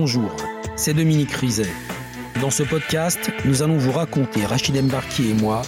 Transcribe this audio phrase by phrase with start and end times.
[0.00, 0.30] Bonjour,
[0.76, 1.74] c'est Dominique Rizet.
[2.40, 5.62] Dans ce podcast, nous allons vous raconter, Rachid Embarki et moi,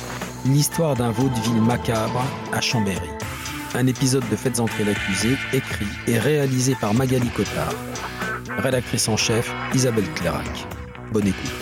[0.46, 3.10] l'histoire d'un vaudeville macabre à Chambéry.
[3.74, 7.74] Un épisode de Faites entrer l'accusé, écrit et réalisé par Magali Cotard.
[8.58, 10.64] Rédactrice en chef, Isabelle Clairac.
[11.12, 11.59] Bonne écoute.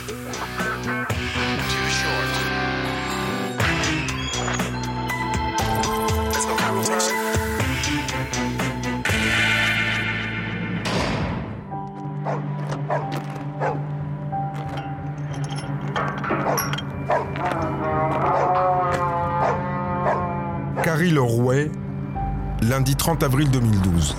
[23.09, 24.15] 30 avril 2012.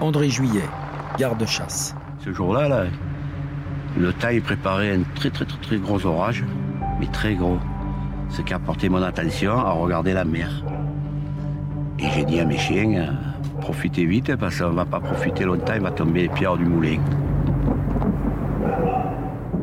[0.00, 0.64] André Juillet,
[1.16, 1.94] garde-chasse.
[2.18, 2.86] Ce jour-là, là,
[3.96, 6.42] le temps il préparait un très très très très gros orage,
[6.98, 7.58] mais très gros.
[8.28, 10.50] Ce qui a porté mon attention à regarder la mer.
[12.00, 15.74] Et j'ai dit à mes chiens, euh, profitez vite parce qu'on va pas profiter longtemps,
[15.76, 16.98] il va tomber les pierres du moulin.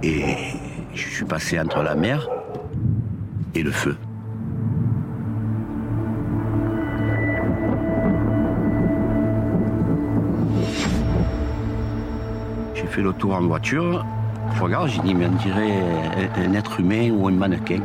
[0.02, 0.24] Et
[0.94, 2.26] je suis passé entre la mer
[3.54, 3.98] et le feu.
[13.00, 14.06] Fait le tour en voiture.
[14.60, 15.72] Regarde, j'ai dit, mais on dirait
[16.36, 17.80] un- un être humain ou un mannequin.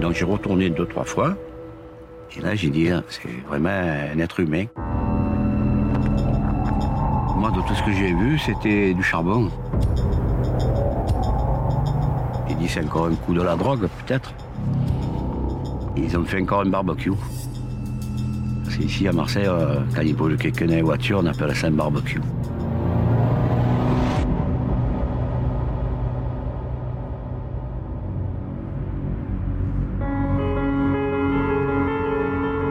[0.00, 1.34] Donc j'ai retourné deux, trois fois.
[2.36, 3.68] Et là, j'ai dit, ah, c'est vraiment
[4.14, 4.64] un être humain.
[7.36, 9.50] Moi, de tout ce que j'ai vu, c'était du charbon.
[12.48, 14.32] J'ai dit, c'est encore un coup de la drogue, peut-être.
[15.96, 17.12] Ils ont fait encore un barbecue.
[18.80, 21.70] Qu'ici, à Marseille, euh, quand il brûle quelqu'un dans la voiture, on appelle ça un
[21.70, 22.20] barbecue.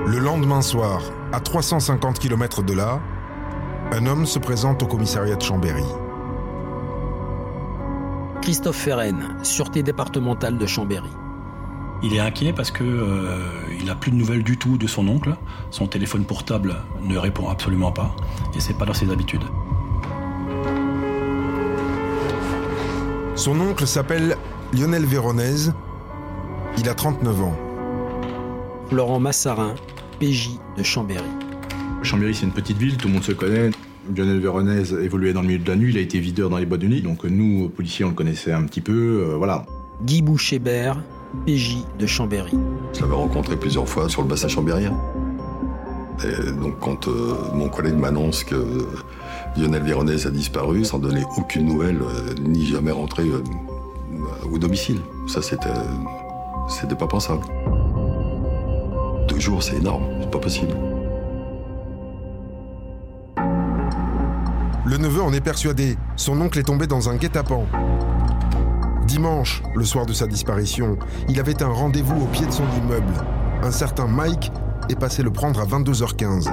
[0.07, 3.00] Le lendemain soir, à 350 km de là,
[3.91, 5.84] un homme se présente au commissariat de Chambéry.
[8.41, 11.19] Christophe Ferren, Sûreté départementale de Chambéry.
[12.01, 13.39] Il est inquiet parce que euh,
[13.81, 15.35] il a plus de nouvelles du tout de son oncle.
[15.69, 18.15] Son téléphone portable ne répond absolument pas
[18.55, 19.43] et c'est pas dans ses habitudes.
[23.35, 24.37] Son oncle s'appelle
[24.73, 25.73] Lionel Véronèse.
[26.77, 27.57] Il a 39 ans.
[28.91, 29.75] Laurent Massarin,
[30.19, 31.23] PJ de Chambéry.
[32.01, 33.71] Chambéry, c'est une petite ville, tout le monde se connaît.
[34.16, 36.66] Lionel Véronèse évoluait dans le milieu de la nuit, il a été videur dans les
[36.66, 39.66] boîtes de nuit, donc nous, policiers, on le connaissait un petit peu, euh, voilà.
[40.03, 41.01] Guy Bouchébert,
[41.45, 42.57] PJ de Chambéry.
[42.94, 44.94] Je l'avais rencontré plusieurs fois sur le bassin chambérien.
[46.23, 48.88] Et donc quand euh, mon collègue m'annonce que
[49.56, 53.41] Lionel Véronèse a disparu, sans donner aucune nouvelle, euh, ni jamais rentré euh,
[54.51, 55.00] au domicile.
[55.28, 55.69] Ça, c'était,
[56.67, 57.44] c'était pas pensable.
[59.28, 60.75] Deux jours, c'est énorme, c'est pas possible.
[64.85, 65.97] Le neveu en est persuadé.
[66.16, 67.66] Son oncle est tombé dans un guet-apens.
[69.09, 70.96] Dimanche, le soir de sa disparition,
[71.30, 73.12] il avait un rendez-vous au pied de son immeuble.
[73.64, 74.52] Un certain Mike
[74.88, 76.47] est passé le prendre à 22h15.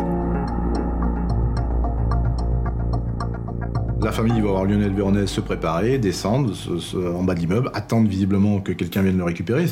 [4.00, 7.70] La famille va voir Lionel Véronèse se préparer, descendre se- se- en bas de l'immeuble,
[7.74, 9.66] attendre visiblement que quelqu'un vienne le récupérer.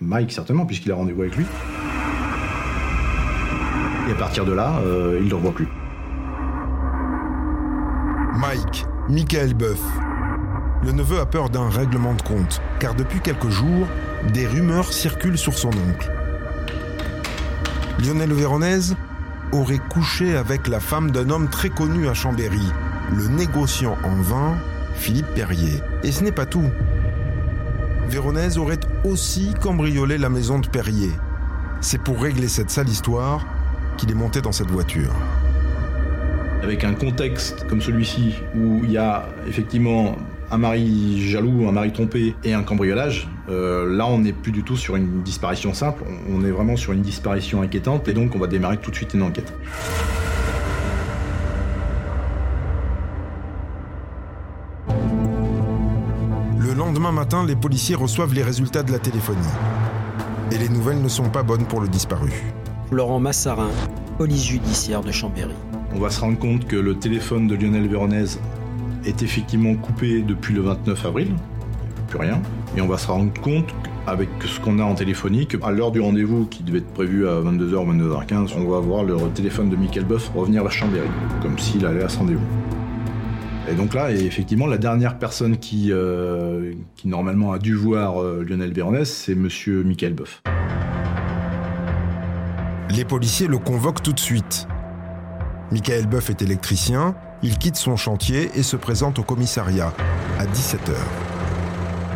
[0.00, 1.46] Mike, certainement, puisqu'il a rendez-vous avec lui.
[4.08, 5.68] Et à partir de là, euh, il ne le revoit plus.
[8.40, 9.80] Mike, Michael Boeuf.
[10.86, 13.88] Le neveu a peur d'un règlement de compte, car depuis quelques jours,
[14.32, 16.12] des rumeurs circulent sur son oncle.
[17.98, 18.94] Lionel Véronèse
[19.50, 22.62] aurait couché avec la femme d'un homme très connu à Chambéry,
[23.12, 24.54] le négociant en vin
[24.94, 25.82] Philippe Perrier.
[26.04, 26.70] Et ce n'est pas tout.
[28.08, 31.10] Véronèse aurait aussi cambriolé la maison de Perrier.
[31.80, 33.44] C'est pour régler cette sale histoire
[33.96, 35.12] qu'il est monté dans cette voiture.
[36.62, 40.16] Avec un contexte comme celui-ci, où il y a effectivement
[40.50, 44.62] un mari jaloux, un mari trompé et un cambriolage, euh, là on n'est plus du
[44.62, 48.38] tout sur une disparition simple, on est vraiment sur une disparition inquiétante et donc on
[48.38, 49.52] va démarrer tout de suite une enquête.
[56.58, 59.38] Le lendemain matin, les policiers reçoivent les résultats de la téléphonie.
[60.52, 62.30] Et les nouvelles ne sont pas bonnes pour le disparu.
[62.92, 63.70] Laurent Massarin,
[64.16, 65.54] police judiciaire de Chambéry.
[65.94, 68.38] On va se rendre compte que le téléphone de Lionel Véronèse
[69.06, 71.28] est effectivement coupé depuis le 29 avril,
[72.08, 72.40] plus rien,
[72.76, 73.72] et on va se rendre compte
[74.06, 77.40] avec ce qu'on a en téléphonie, qu'à l'heure du rendez-vous qui devait être prévu à
[77.40, 81.08] 22h ou 22h15, on va voir le téléphone de Michael Boeuf revenir vers Chambéry,
[81.42, 82.46] comme s'il allait à ce rendez-vous.
[83.68, 86.72] Et donc là, effectivement, la dernière personne qui, euh,
[87.04, 90.40] normalement a dû voir euh, Lionel Véronèse, c'est monsieur Michael Boeuf.
[92.90, 94.68] Les policiers le convoquent tout de suite.
[95.72, 99.92] Michael Boeuf est électricien, il quitte son chantier et se présente au commissariat
[100.38, 100.92] à 17h.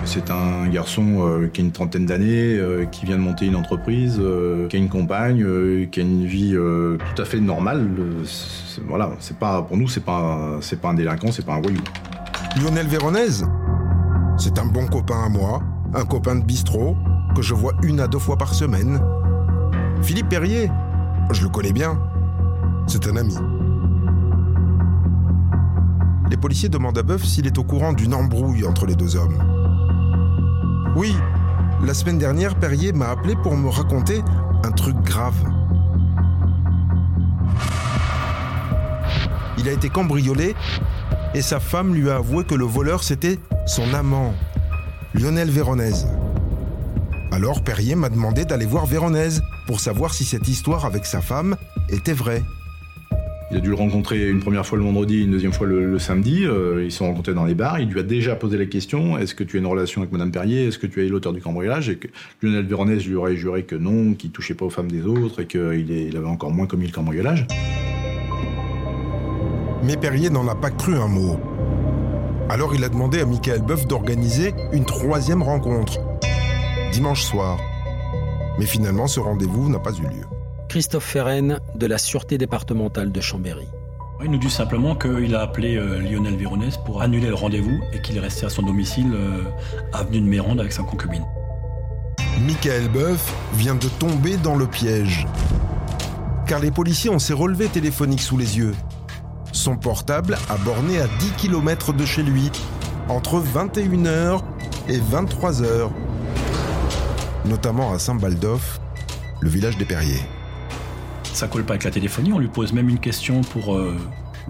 [0.05, 3.57] C'est un garçon euh, qui a une trentaine d'années, euh, qui vient de monter une
[3.57, 5.47] entreprise, euh, qui a une compagne,
[5.91, 6.57] qui a une vie
[7.15, 7.89] tout à fait normale.
[8.89, 11.81] Voilà, c'est pas pour nous, c'est pas c'est pas un délinquant, c'est pas un voyou.
[12.61, 13.47] Lionel Véronèse
[14.39, 15.63] C'est un bon copain à moi,
[15.95, 16.97] un copain de bistrot,
[17.37, 19.01] que je vois une à deux fois par semaine.
[20.03, 20.71] Philippe Perrier
[21.31, 22.01] Je le connais bien.
[22.87, 23.37] C'est un ami.
[26.31, 29.37] Les policiers demandent à Boeuf s'il est au courant d'une embrouille entre les deux hommes.
[30.95, 31.13] Oui,
[31.85, 34.23] la semaine dernière, Perrier m'a appelé pour me raconter
[34.63, 35.35] un truc grave.
[39.59, 40.55] Il a été cambriolé
[41.35, 44.33] et sa femme lui a avoué que le voleur c'était son amant,
[45.15, 46.07] Lionel Véronèse.
[47.33, 51.57] Alors Perrier m'a demandé d'aller voir Véronèse pour savoir si cette histoire avec sa femme
[51.89, 52.45] était vraie.
[53.51, 56.45] Il a dû le rencontrer une première fois le vendredi, une deuxième fois le, samedi.
[56.45, 57.81] Euh, ils se sont rencontrés dans les bars.
[57.81, 60.31] Il lui a déjà posé la question est-ce que tu as une relation avec Madame
[60.31, 60.69] Perrier?
[60.69, 61.89] Est-ce que tu es l'auteur du cambriolage?
[61.89, 62.07] Et que
[62.43, 65.47] Lionel Véronèse lui aurait juré que non, qu'il touchait pas aux femmes des autres et
[65.47, 67.45] qu'il avait encore moins commis le cambriolage.
[69.83, 71.41] Mais Perrier n'en a pas cru un mot.
[72.49, 75.99] Alors il a demandé à Michael Boeuf d'organiser une troisième rencontre,
[76.93, 77.59] dimanche soir.
[78.61, 80.40] Mais finalement, ce rendez-vous n'a pas eu lieu.
[80.71, 83.67] Christophe Ferren de la Sûreté départementale de Chambéry.
[84.23, 88.01] Il nous dit simplement qu'il a appelé euh, Lionel Véronèse pour annuler le rendez-vous et
[88.01, 89.43] qu'il est resté à son domicile, euh,
[89.93, 91.25] avenue de Mérande, avec sa concubine.
[92.47, 95.27] Michael Boeuf vient de tomber dans le piège.
[96.47, 98.77] Car les policiers ont ses relevés téléphoniques sous les yeux.
[99.51, 102.49] Son portable a borné à 10 km de chez lui,
[103.09, 104.41] entre 21h
[104.89, 105.91] et 23h.
[107.47, 108.81] Notamment à Saint-Baldoff,
[109.41, 110.23] le village des Perriers.
[111.33, 113.97] Ça colle pas avec la téléphonie, on lui pose même une question pour euh,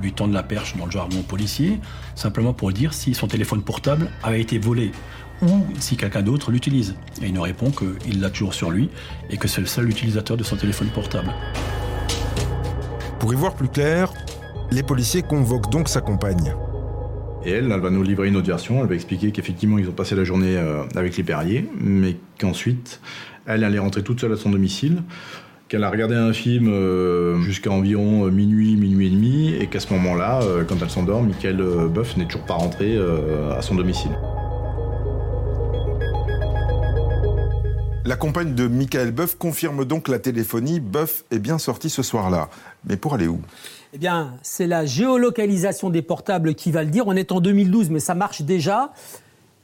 [0.00, 1.78] lui tendre la perche dans le jargon policier,
[2.14, 4.92] simplement pour dire si son téléphone portable avait été volé
[5.42, 6.96] ou si quelqu'un d'autre l'utilise.
[7.22, 8.90] Et il nous répond qu'il l'a toujours sur lui
[9.30, 11.32] et que c'est le seul utilisateur de son téléphone portable.
[13.18, 14.12] Pour y voir plus clair,
[14.70, 16.54] les policiers convoquent donc sa compagne.
[17.44, 18.82] Et elle, elle va nous livrer une autre version.
[18.82, 23.00] Elle va expliquer qu'effectivement, ils ont passé la journée euh, avec les Perriers, mais qu'ensuite,
[23.46, 25.02] elle allait rentrer toute seule à son domicile,
[25.70, 29.78] qu'elle a regardé un film euh, jusqu'à environ euh, minuit, minuit et demi, et qu'à
[29.78, 33.62] ce moment-là, euh, quand elle s'endort, Michael euh, Boeuf n'est toujours pas rentré euh, à
[33.62, 34.10] son domicile.
[38.04, 40.80] La compagne de Michael Boeuf confirme donc la téléphonie.
[40.80, 42.48] Boeuf est bien sorti ce soir-là.
[42.84, 43.40] Mais pour aller où?
[43.92, 47.06] Eh bien, c'est la géolocalisation des portables qui va le dire.
[47.06, 48.92] On est en 2012, mais ça marche déjà.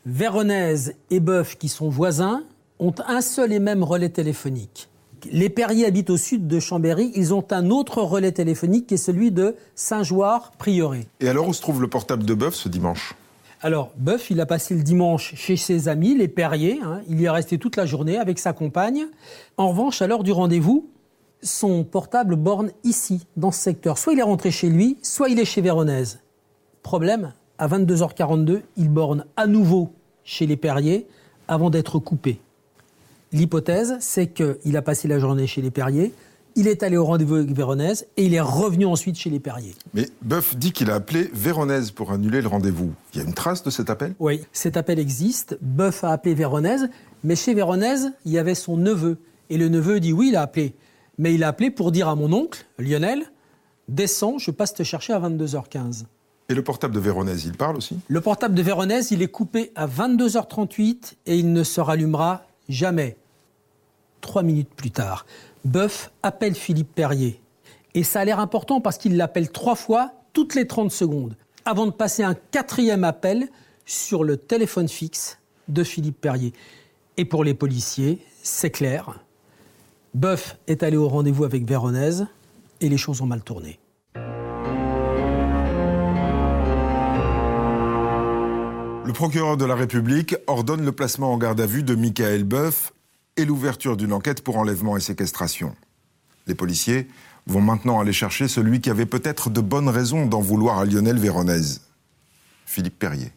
[0.05, 2.45] Véronèse et Boeuf, qui sont voisins,
[2.79, 4.89] ont un seul et même relais téléphonique.
[5.33, 7.13] Les Perriers habitent au sud de Chambéry.
[7.15, 11.07] Ils ont un autre relais téléphonique qui est celui de Saint-Joire-Prieuré.
[11.21, 13.15] Et alors où se trouve le portable de Boeuf ce dimanche?
[13.63, 16.79] Alors, Boeuf, il a passé le dimanche chez ses amis, les Perriers.
[16.85, 17.01] hein.
[17.09, 19.07] Il y est resté toute la journée avec sa compagne.
[19.57, 20.89] En revanche, à l'heure du rendez-vous,
[21.43, 23.99] son portable borne ici, dans ce secteur.
[23.99, 26.21] Soit il est rentré chez lui, soit il est chez Véronèse.
[26.83, 29.91] Problème, à 22h42, il borne à nouveau
[30.23, 31.07] chez les Perriers
[31.49, 32.41] avant d'être coupé.
[33.37, 36.15] L'hypothèse, c'est qu'il a passé la journée chez les Perriers,
[36.55, 39.75] il est allé au rendez-vous avec Véronèse et il est revenu ensuite chez les Perriers.
[39.93, 42.95] Mais Boeuf dit qu'il a appelé Véronèse pour annuler le rendez-vous.
[43.13, 44.15] Il y a une trace de cet appel?
[44.21, 45.59] Oui, cet appel existe.
[45.61, 46.89] Boeuf a appelé Véronèse,
[47.25, 49.19] mais chez Véronèse, il y avait son neveu.
[49.51, 50.75] Et le neveu dit oui, il a appelé.
[51.19, 53.25] Mais il a appelé pour dire à mon oncle, Lionel,
[53.89, 56.05] descends, je passe te chercher à 22h15.
[56.49, 57.99] Et le portable de Véronèse, il parle aussi?
[58.09, 63.19] Le portable de Véronèse, il est coupé à 22h38 et il ne se rallumera jamais.
[64.21, 65.27] Trois minutes plus tard,
[65.65, 67.41] Boeuf appelle Philippe Perrier.
[67.95, 71.87] Et ça a l'air important parce qu'il l'appelle trois fois toutes les 30 secondes, avant
[71.87, 73.49] de passer un quatrième appel
[73.87, 76.53] sur le téléphone fixe de Philippe Perrier.
[77.17, 79.21] Et pour les policiers, c'est clair.
[80.15, 82.27] Boeuf est allé au rendez-vous avec Véronèse
[82.81, 83.79] et les choses ont mal tourné.
[89.07, 92.93] Le procureur de la République ordonne le placement en garde à vue de Michael Boeuf
[93.37, 95.75] et l'ouverture d'une enquête pour enlèvement et séquestration.
[96.47, 97.09] Les policiers
[97.47, 101.19] vont maintenant aller chercher celui qui avait peut-être de bonnes raisons d'en vouloir à Lionel
[101.19, 101.83] Véronèse.
[102.65, 103.33] Philippe Perrier.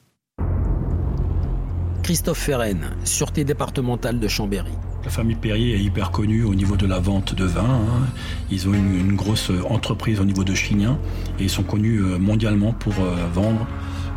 [2.04, 4.72] Christophe Ferren, Sûreté départementale de Chambéry.
[5.04, 7.64] La famille Perrier est hyper connue au niveau de la vente de vin.
[7.64, 8.08] hein.
[8.50, 10.98] Ils ont une, une grosse entreprise au niveau de Chignin
[11.40, 13.68] et ils sont connus euh, mondialement pour euh, vendre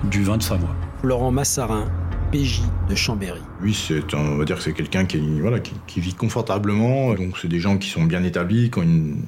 [0.05, 0.75] du vin de Savoie.
[1.03, 1.91] Laurent Massarin,
[2.33, 3.41] PJ de Chambéry.
[3.62, 7.15] Oui, c'est, on va dire que c'est quelqu'un qui, voilà, qui, vit confortablement.
[7.15, 9.23] Donc, c'est des gens qui sont bien établis, qui ont une,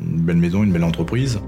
[0.00, 1.40] une belle maison, une belle entreprise.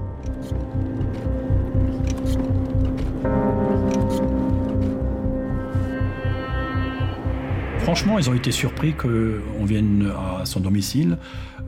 [7.83, 11.17] Franchement, ils ont été surpris qu'on vienne à son domicile.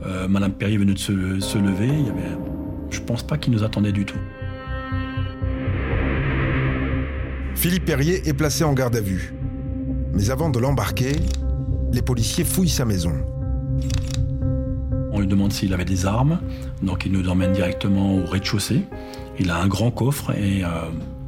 [0.04, 1.86] Euh, Madame Perrier venait de se, lever.
[1.86, 2.36] Il y avait,
[2.90, 4.18] je pense pas qu'ils nous attendaient du tout.
[7.54, 9.35] Philippe Perrier est placé en garde à vue.
[10.16, 11.12] Mais avant de l'embarquer,
[11.92, 13.12] les policiers fouillent sa maison.
[15.12, 16.40] On lui demande s'il avait des armes,
[16.82, 18.84] donc il nous emmène directement au rez-de-chaussée.
[19.38, 20.68] Il a un grand coffre et euh,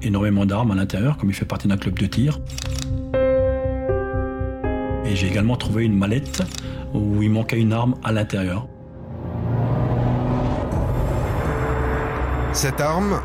[0.01, 2.41] énormément d'armes à l'intérieur, comme il fait partie d'un club de tir.
[5.05, 6.43] Et j'ai également trouvé une mallette
[6.95, 8.69] où il manquait une arme à l'intérieur.
[12.55, 13.21] Cette arme,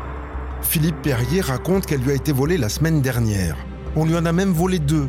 [0.60, 3.56] Philippe Perrier raconte qu'elle lui a été volée la semaine dernière.
[3.96, 5.08] On lui en a même volé deux,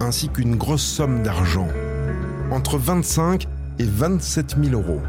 [0.00, 1.68] ainsi qu'une grosse somme d'argent,
[2.50, 3.46] entre 25
[3.78, 5.00] et 27 000 euros.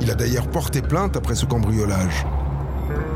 [0.00, 2.26] Il a d'ailleurs porté plainte après ce cambriolage.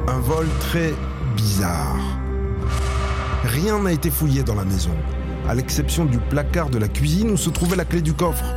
[0.07, 0.95] Un vol très
[1.37, 2.19] bizarre.
[3.45, 4.95] Rien n'a été fouillé dans la maison
[5.49, 8.55] à l'exception du placard de la cuisine où se trouvait la clé du coffre.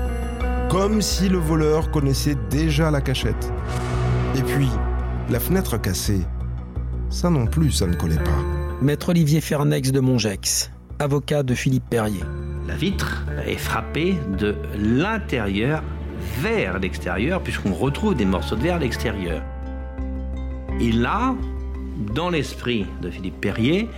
[0.70, 3.52] Comme si le voleur connaissait déjà la cachette.
[4.36, 4.70] Et puis,
[5.30, 6.22] la fenêtre cassée.
[7.10, 8.40] Ça non plus, ça ne collait pas.
[8.82, 10.72] Maître Olivier Fernex de Mongex,
[11.02, 12.24] avocat de Philippe Perrier.
[12.68, 15.84] La vitre est frappée de l'intérieur
[16.40, 19.42] vers l'extérieur, puisqu'on retrouve des morceaux de verre à l'extérieur.
[20.80, 21.36] Et là,
[22.14, 23.90] dans l'esprit de Philippe Perrier,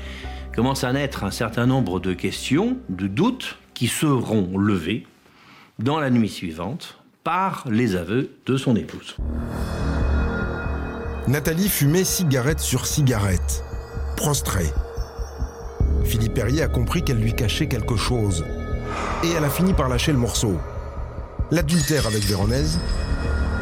[0.56, 5.06] commence à naître un certain nombre de questions, de doutes, qui seront levés
[5.80, 9.18] dans la nuit suivante par les aveux de son épouse.
[11.28, 13.64] Nathalie fumait cigarette sur cigarette,
[14.16, 14.70] prostrée.
[16.04, 18.44] Philippe Perrier a compris qu'elle lui cachait quelque chose.
[19.24, 20.58] Et elle a fini par lâcher le morceau.
[21.52, 22.80] L'adultère avec Véronèse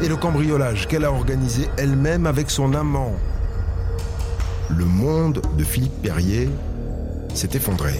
[0.02, 3.14] et le cambriolage qu'elle a organisé elle-même avec son amant.
[4.70, 6.48] Le monde de Philippe Perrier
[7.34, 7.92] s'est effondré.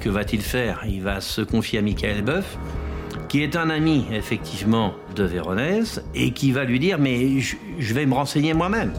[0.00, 0.82] Que va-t-il faire?
[0.86, 2.58] Il va se confier à Michael Boeuf,
[3.28, 8.06] qui est un ami effectivement de Véronèse, et qui va lui dire mais je vais
[8.06, 8.92] me renseigner moi-même.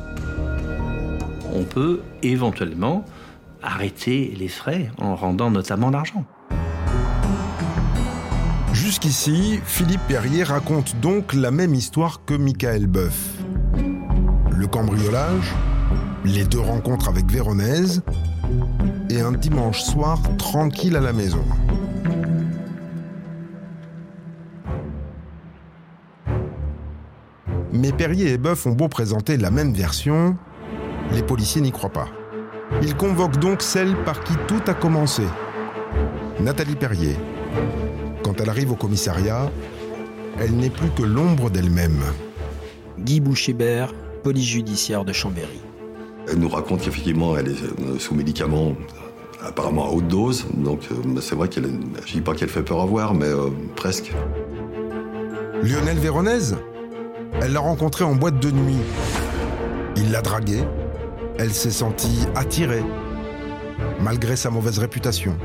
[1.53, 3.05] On peut éventuellement
[3.61, 6.25] arrêter les frais en rendant notamment l'argent.
[8.73, 13.17] Jusqu'ici, Philippe Perrier raconte donc la même histoire que Michael Boeuf.
[14.51, 15.53] Le cambriolage,
[16.23, 18.01] les deux rencontres avec Véronèse
[19.09, 21.43] et un dimanche soir tranquille à la maison.
[27.71, 30.37] Mais Perrier et Boeuf ont beau présenter la même version,
[31.11, 32.07] les policiers n'y croient pas.
[32.81, 35.23] Ils convoquent donc celle par qui tout a commencé,
[36.39, 37.15] Nathalie Perrier.
[38.23, 39.51] Quand elle arrive au commissariat,
[40.39, 42.01] elle n'est plus que l'ombre d'elle-même.
[42.99, 45.61] Guy Bouchébert, police judiciaire de Chambéry.
[46.29, 48.75] Elle nous raconte qu'effectivement, elle est euh, sous médicaments
[49.43, 50.45] apparemment à haute dose.
[50.53, 51.69] Donc euh, c'est vrai qu'elle,
[52.05, 54.13] je dis pas qu'elle fait peur à voir, mais euh, presque.
[55.63, 56.55] Lionel Véronèse
[57.41, 58.79] Elle l'a rencontré en boîte de nuit.
[59.97, 60.63] Il l'a draguée.
[61.41, 62.83] Elle s'est sentie attirée,
[64.01, 65.37] malgré sa mauvaise réputation.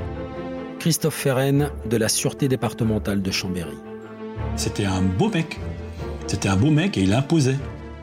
[0.80, 3.76] Christophe Ferren de la Sûreté départementale de Chambéry.
[4.56, 5.60] C'était un beau mec.
[6.26, 7.54] C'était un beau mec et il imposait.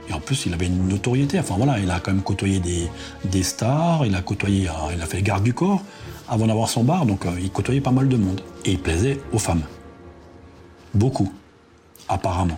[0.07, 1.37] Et en plus, il avait une notoriété.
[1.37, 2.87] Enfin voilà, il a quand même côtoyé des,
[3.25, 5.83] des stars, il a côtoyé, euh, il a fait garde du corps
[6.29, 8.39] avant d'avoir son bar, donc euh, il côtoyait pas mal de monde.
[8.63, 9.63] Et il plaisait aux femmes.
[10.93, 11.33] Beaucoup,
[12.07, 12.57] apparemment.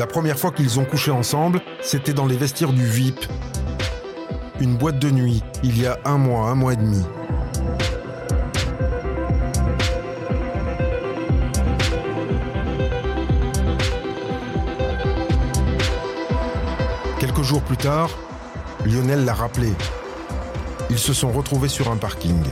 [0.00, 3.20] La première fois qu'ils ont couché ensemble, c'était dans les vestiaires du VIP.
[4.58, 7.04] Une boîte de nuit, il y a un mois, un mois et demi.
[17.42, 18.10] jours plus tard,
[18.86, 19.72] Lionel l'a rappelé.
[20.88, 22.42] Ils se sont retrouvés sur un parking.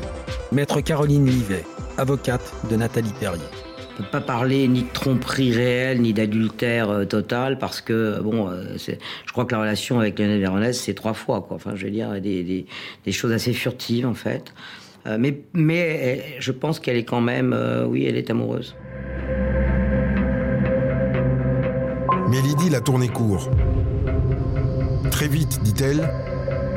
[0.52, 1.64] Maître Caroline Livet,
[1.96, 3.57] avocate de Nathalie Perrier.
[3.98, 8.76] Peut pas parler ni de tromperie réelle, ni d'adultère euh, total, parce que, bon, euh,
[8.76, 11.56] je crois que la relation avec Lionel Véronèse, c'est trois fois, quoi.
[11.56, 12.64] Enfin, je veux dire, des,
[13.10, 14.54] choses assez furtives, en fait.
[15.08, 17.52] Euh, mais, mais je pense qu'elle est quand même,
[17.88, 18.76] oui, elle est amoureuse.
[22.30, 23.50] Mais Lydie l'a tourné court.
[25.10, 26.08] Très vite, dit-elle,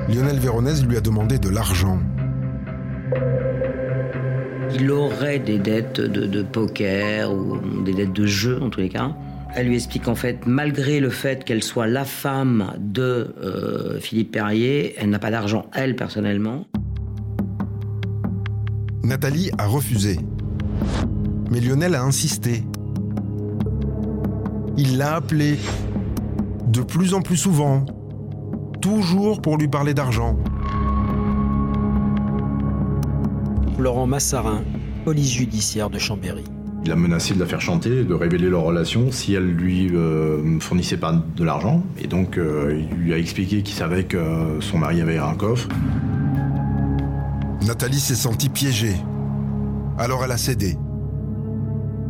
[0.09, 1.99] Lionel Véronèse lui a demandé de l'argent.
[4.75, 9.15] Il aurait des dettes de, poker ou des dettes de jeu, en tous les cas.
[9.53, 14.31] Elle lui explique en fait, malgré le fait qu'elle soit la femme de euh, Philippe
[14.31, 16.65] Perrier, elle n'a pas d'argent, elle, personnellement.
[19.03, 20.19] Nathalie a refusé.
[21.49, 22.63] Mais Lionel a insisté.
[24.77, 25.57] Il l'a appelé
[26.67, 27.85] de plus en plus souvent,
[28.81, 30.37] toujours pour lui parler d'argent.
[33.81, 34.63] Laurent Massarin,
[35.03, 36.43] police judiciaire de Chambéry.
[36.85, 40.59] Il a menacé de la faire chanter, de révéler leur relation si elle lui euh,
[40.59, 41.83] fournissait pas de l'argent.
[41.99, 45.67] Et donc, euh, il lui a expliqué qu'il savait que son mari avait un coffre.
[47.65, 48.95] Nathalie s'est sentie piégée.
[49.97, 50.77] Alors elle a cédé.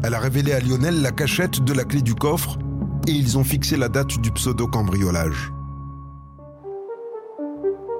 [0.03, 2.57] Elle a révélé à Lionel la cachette de la clé du coffre
[3.07, 5.51] et ils ont fixé la date du pseudo-cambriolage.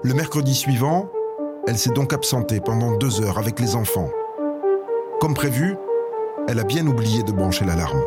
[0.03, 1.09] Le mercredi suivant,
[1.67, 4.09] elle s'est donc absentée pendant deux heures avec les enfants.
[5.19, 5.75] Comme prévu,
[6.47, 8.01] elle a bien oublié de brancher l'alarme.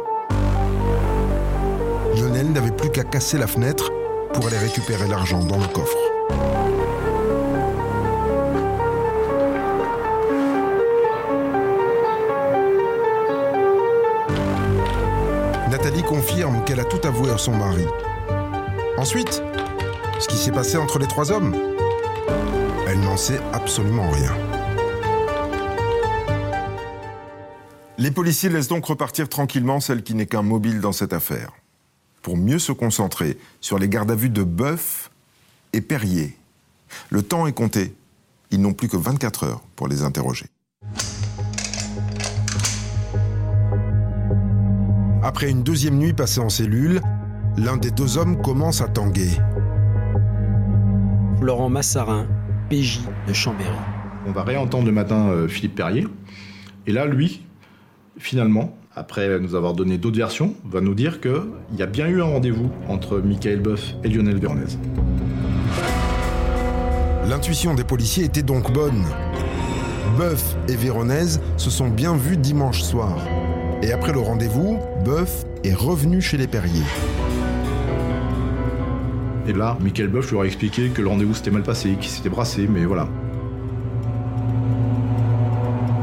[2.17, 3.93] Lionel n'avait plus qu'à casser la fenêtre
[4.33, 5.97] pour aller récupérer l'argent dans le coffre.
[15.71, 17.87] Nathalie confirme qu'elle a tout avoué à son mari.
[18.97, 19.43] Ensuite,
[20.19, 21.74] ce qui s'est passé entre les trois hommes
[22.95, 24.33] Elle n'en sait absolument rien.
[27.99, 31.51] Les policiers laissent donc repartir tranquillement celle qui n'est qu'un mobile dans cette affaire,
[32.23, 35.11] pour mieux se concentrer sur les gardes à vue de Boeuf
[35.73, 36.39] et Perrier.
[37.11, 37.97] Le temps est compté.
[38.53, 40.47] Ils n'ont plus que 24 heures pour les interroger.
[45.25, 47.01] Après une deuxième nuit passée en cellule,
[47.57, 49.33] l'un des deux hommes commence à tanguer.
[51.41, 52.29] Laurent Massarin,
[52.69, 53.71] PJ de Chambéry.
[54.27, 56.07] On va réentendre le matin euh, Philippe Perrier.
[56.87, 57.43] Et là, lui,
[58.19, 61.33] finalement, après nous avoir donné d'autres versions, va nous dire qu'il
[61.77, 64.79] y a bien eu un rendez-vous entre Michael Boeuf et Lionel Véronèse.
[67.29, 69.05] L'intuition des policiers était donc bonne.
[70.17, 73.17] Boeuf et Véronèse se sont bien vus dimanche soir.
[73.83, 76.85] Et après le rendez-vous, Boeuf est revenu chez les Perriers.
[79.47, 82.31] Et là, Michael Boeuf leur a expliqué que le rendez-vous s'était mal passé, qu'il s'était
[82.31, 83.07] brassé, mais voilà.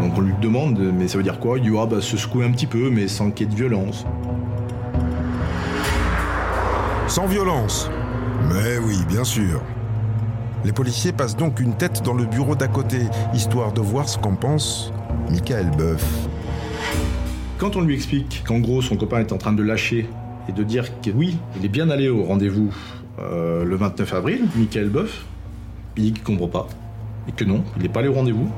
[0.01, 1.58] Donc on lui demande, mais ça veut dire quoi?
[1.58, 3.58] Il dit, ah bah se secouer un petit peu, mais sans qu'il y ait de
[3.58, 4.06] violence.
[7.08, 7.89] Sans violence.
[8.49, 9.62] Mais oui, bien sûr.
[10.63, 12.99] Les policiers passent donc une tête dans le bureau d'à côté,
[13.34, 14.93] histoire de voir ce qu'en pense
[15.32, 16.06] Michael Boeuf.
[17.58, 20.08] Quand on lui explique qu'en gros son copain est en train de lâcher
[20.47, 22.71] et de dire que oui, il est bien allé au rendez-vous
[23.19, 25.26] euh, le 29 avril, Michael Boeuf,
[25.97, 26.67] il dit qu'il comprend pas.
[27.28, 28.50] Et que non, il n'est pas allé au rendez-vous.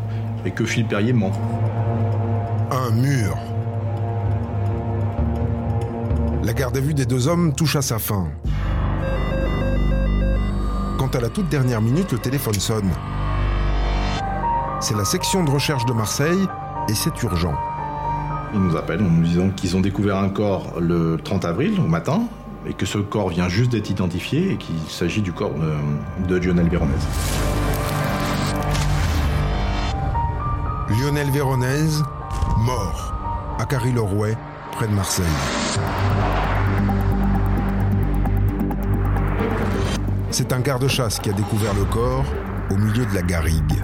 [0.45, 1.31] Et que Philippe Perrier ment.
[2.71, 3.37] Un mur.
[6.43, 8.27] La garde à vue des deux hommes touche à sa fin.
[10.97, 12.89] Quand à la toute dernière minute, le téléphone sonne.
[14.79, 16.45] C'est la section de recherche de Marseille
[16.89, 17.55] et c'est urgent.
[18.53, 21.87] Ils nous appellent en nous disant qu'ils ont découvert un corps le 30 avril au
[21.87, 22.23] matin
[22.67, 26.35] et que ce corps vient juste d'être identifié et qu'il s'agit du corps de, de
[26.37, 27.07] Lionel Véronèse.
[30.89, 32.03] Lionel Véronèse,
[32.59, 33.13] mort,
[33.59, 34.37] à Carry-le-Rouet,
[34.71, 35.25] près de Marseille.
[40.29, 42.25] C'est un garde-chasse qui a découvert le corps
[42.71, 43.83] au milieu de la garrigue.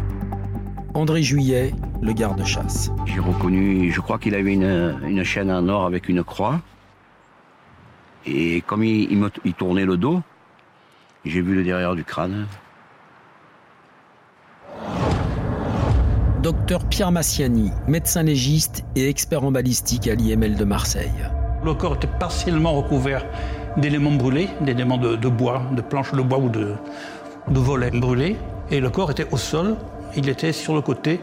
[0.93, 2.91] André Juillet, le garde-chasse.
[3.05, 6.59] J'ai reconnu, je crois qu'il avait une, une chaîne en or avec une croix.
[8.25, 10.21] Et comme il, il me- il tournait le dos,
[11.25, 12.47] j'ai vu le derrière du crâne.
[16.41, 21.11] Docteur Pierre Massiani, médecin légiste et expert en balistique à l'IML de Marseille.
[21.65, 23.25] Le corps était partiellement recouvert
[23.77, 26.75] d'éléments brûlés, d'éléments de, de bois, de planches de bois ou de,
[27.49, 28.37] de volets brûlés.
[28.71, 29.75] Et le corps était au sol,
[30.15, 31.19] il était sur le côté,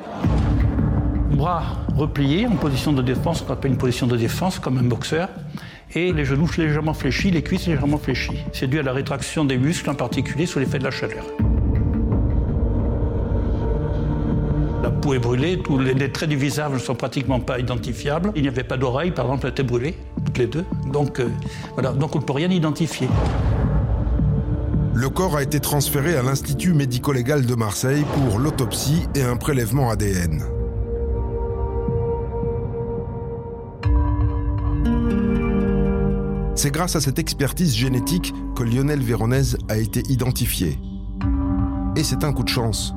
[1.31, 1.63] bras
[1.97, 5.31] repliés en position de défense, qu'on appelle une position de défense, comme un boxeur,
[5.94, 8.38] et les genoux légèrement fléchis, les cuisses légèrement fléchies.
[8.53, 11.25] C'est dû à la rétraction des muscles, en particulier sous l'effet de la chaleur.
[14.83, 18.33] La peau est brûlée, tous les, traits du visage ne sont pratiquement pas identifiables.
[18.37, 19.94] Il n'y avait pas d'oreille, par exemple, elles étaient brûlées,
[20.25, 20.64] toutes les deux.
[20.92, 21.29] Donc, euh,
[21.94, 23.09] donc on ne peut rien identifier.
[24.94, 29.90] Le corps a été transféré à l'Institut médico-légal de Marseille pour l'autopsie et un prélèvement
[29.90, 30.56] ADN.
[36.57, 40.79] C'est grâce à cette expertise génétique que Lionel Véronèse a été identifié.
[41.97, 42.95] Et c'est un coup de chance,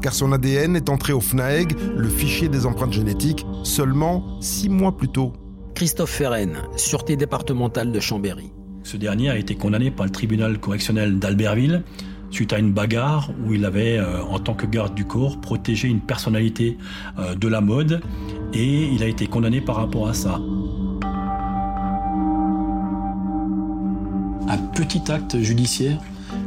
[0.00, 4.96] car son ADN est entré au FNAEG, le fichier des empreintes génétiques, seulement six mois
[4.96, 5.34] plus tôt.
[5.74, 8.52] Christophe Ferren, Sûreté départementale de Chambéry.
[8.84, 11.84] Ce dernier a été condamné par le tribunal correctionnel d'Albertville
[12.30, 15.88] suite à une bagarre où il avait, euh, en tant que garde du corps, protégé
[15.88, 16.76] une personnalité
[17.18, 18.00] euh, de la mode
[18.52, 20.40] et il a été condamné par rapport à ça.
[24.78, 25.98] Petit acte judiciaire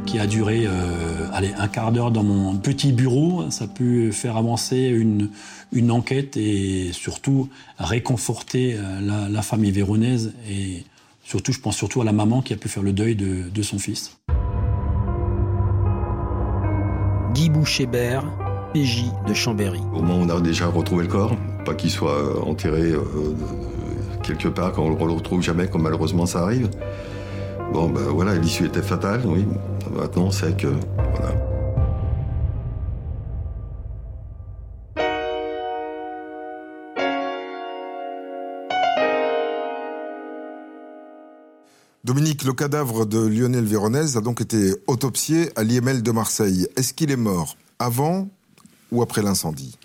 [0.06, 3.44] qui a duré euh, allez, un quart d'heure dans mon petit bureau.
[3.50, 5.28] Ça a pu faire avancer une,
[5.70, 10.84] une enquête et surtout réconforter la, la, famille véronaise et
[11.22, 13.62] surtout, je pense surtout à la maman qui a pu faire le deuil de, de
[13.62, 14.16] son fils.
[17.34, 18.24] Guy Bouchébert,
[18.72, 19.80] PJ de Chambéry.
[19.94, 23.02] Au moins, on a déjà retrouvé le corps, pas qu'il soit euh, enterré euh,
[24.22, 26.70] quelque part, qu'on ne le retrouve jamais, comme malheureusement ça arrive.
[27.72, 29.46] Bon, ben voilà, l'issue était fatale, oui.
[29.94, 30.68] Maintenant, c'est que.
[31.16, 31.52] Voilà.
[42.04, 46.66] Dominique, le cadavre de Lionel Véronèse a donc été autopsié à l'IML de Marseille.
[46.76, 48.28] Est-ce qu'il est mort avant
[48.90, 49.78] ou après l'incendie?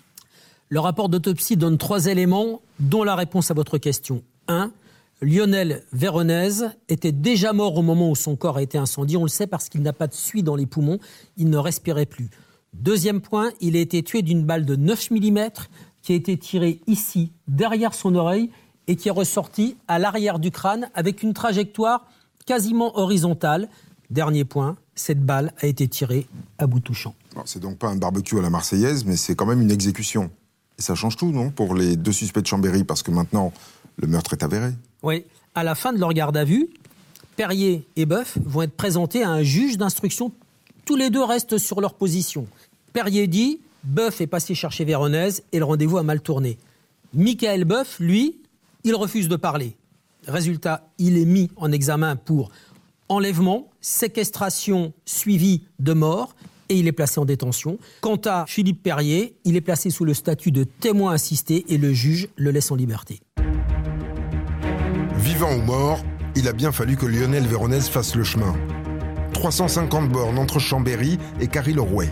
[0.68, 4.22] Le rapport d'autopsie donne trois éléments, dont la réponse à votre question.
[4.48, 4.72] 1.
[5.20, 9.16] Lionel Véronèse était déjà mort au moment où son corps a été incendié.
[9.16, 10.98] On le sait parce qu'il n'a pas de suie dans les poumons.
[11.36, 12.30] Il ne respirait plus.
[12.72, 15.48] Deuxième point, il a été tué d'une balle de 9 mm
[16.02, 18.50] qui a été tirée ici, derrière son oreille,
[18.86, 22.06] et qui est ressorti à l'arrière du crâne avec une trajectoire
[22.46, 23.68] quasiment horizontale.
[24.10, 26.26] Dernier point, cette balle a été tirée
[26.58, 27.14] à bout touchant.
[27.44, 30.30] C'est donc pas un barbecue à la Marseillaise, mais c'est quand même une exécution.
[30.78, 33.52] Et ça change tout, non, pour les deux suspects de Chambéry, parce que maintenant,
[33.96, 34.72] le meurtre est avéré.
[35.02, 35.24] Oui.
[35.54, 36.68] À la fin de leur garde à vue,
[37.36, 40.32] Perrier et Boeuf vont être présentés à un juge d'instruction.
[40.84, 42.46] Tous les deux restent sur leur position.
[42.92, 46.58] Perrier dit Boeuf est passé chercher Véronèse et le rendez-vous a mal tourné.
[47.14, 48.38] Michael Boeuf, lui,
[48.84, 49.76] il refuse de parler.
[50.26, 52.50] Résultat, il est mis en examen pour
[53.08, 56.34] enlèvement, séquestration suivie de mort
[56.68, 57.78] et il est placé en détention.
[58.00, 61.92] Quant à Philippe Perrier, il est placé sous le statut de témoin assisté et le
[61.92, 63.20] juge le laisse en liberté.
[65.38, 68.56] Vivant ou mort, il a bien fallu que Lionel Véronèse fasse le chemin.
[69.34, 72.08] 350 bornes entre Chambéry et Carry-le-Rouet.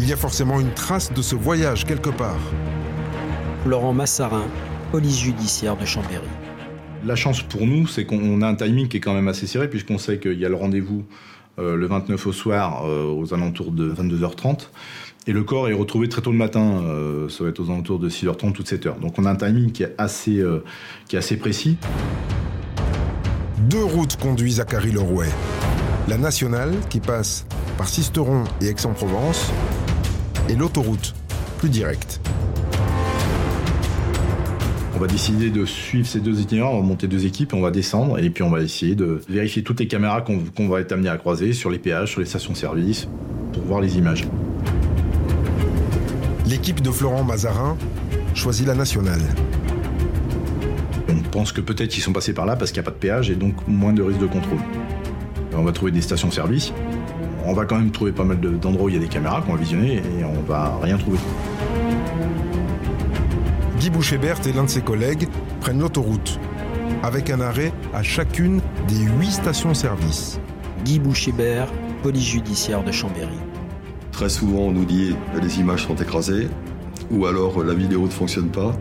[0.00, 2.40] Il y a forcément une trace de ce voyage quelque part.
[3.64, 4.46] Laurent Massarin,
[4.90, 6.26] police judiciaire de Chambéry.
[7.06, 9.70] La chance pour nous, c'est qu'on a un timing qui est quand même assez serré,
[9.70, 11.04] puisqu'on sait qu'il y a le rendez-vous
[11.60, 14.70] euh, le 29 au soir, euh, aux alentours de 22h30.
[15.28, 17.98] Et le corps est retrouvé très tôt le matin, euh, ça va être aux alentours
[17.98, 18.98] de 6h30 ou 7h.
[18.98, 20.42] Donc on a un timing qui est assez,
[21.06, 21.76] qui est assez précis.
[23.68, 25.28] Deux routes conduisent à Carry-le-Rouet.
[26.08, 27.44] La nationale, qui passe
[27.76, 29.52] par Sisteron et Aix-en-Provence,
[30.48, 31.14] et l'autoroute,
[31.58, 32.20] plus directe.
[34.96, 37.70] On va décider de suivre ces deux itinéraires, on va monter deux équipes, on va
[37.70, 41.10] descendre et puis on va essayer de vérifier toutes les caméras qu'on va être amené
[41.10, 43.06] à croiser sur les péages, sur les stations-service,
[43.52, 44.26] pour voir les images.
[46.48, 47.76] L'équipe de Florent Mazarin
[48.32, 49.20] choisit la nationale.
[51.10, 53.00] On pense que peut-être qu'ils sont passés par là parce qu'il n'y a pas de
[53.00, 54.60] péage et donc moins de risque de contrôle.
[55.54, 56.72] On va trouver des stations-service.
[57.44, 59.52] On va quand même trouver pas mal d'endroits où il y a des caméras qu'on
[59.52, 61.18] va visionner et on va rien trouver.
[63.78, 65.28] Guy Bouchébert et l'un de ses collègues
[65.60, 66.40] prennent l'autoroute,
[67.02, 70.40] avec un arrêt à chacune des huit stations-service.
[70.86, 71.68] Guy Bouchébert,
[72.02, 73.36] police judiciaire de Chambéry.
[74.18, 76.48] Très souvent, on nous dit que les images sont écrasées,
[77.08, 78.76] ou alors la vidéo ne fonctionne pas,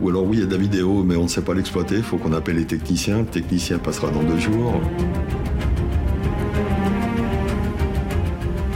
[0.00, 1.96] ou alors oui, il y a de la vidéo, mais on ne sait pas l'exploiter,
[1.96, 4.80] il faut qu'on appelle les techniciens, le technicien passera dans deux jours.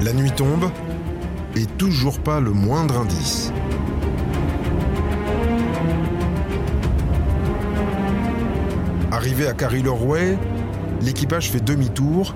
[0.02, 0.70] La nuit tombe,
[1.56, 3.50] et toujours pas le moindre indice.
[9.10, 10.36] Arrivé à Carry-le-Rouet,
[11.00, 12.34] l'équipage fait demi-tour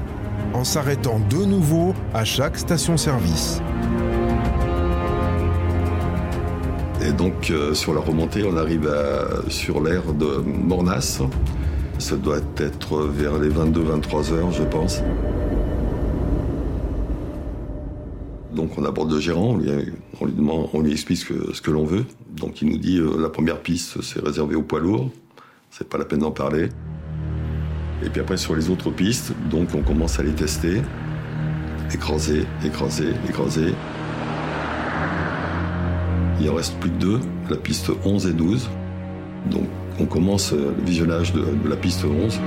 [0.58, 3.62] en s'arrêtant de nouveau à chaque station-service.
[7.00, 8.92] Et donc euh, sur la remontée, on arrive
[9.48, 11.22] sur l'aire de Mornas.
[12.00, 15.00] Ça doit être vers les 22-23 heures, je pense.
[18.52, 19.56] Donc on aborde le gérant,
[20.20, 22.04] on lui, demande, on lui explique ce que, l'on veut.
[22.30, 25.10] Donc il nous dit euh, la première piste c'est réservé aux poids lourds
[25.70, 26.68] c'est pas la peine d'en parler.
[28.04, 30.82] Et puis après, sur les autres pistes, donc on commence à les tester.
[31.92, 33.74] Écraser, écraser, écraser.
[36.40, 38.70] Il en reste plus que deux, la piste 11 et 12.
[39.50, 39.66] Donc
[39.98, 42.38] on commence le visionnage de, la piste 11.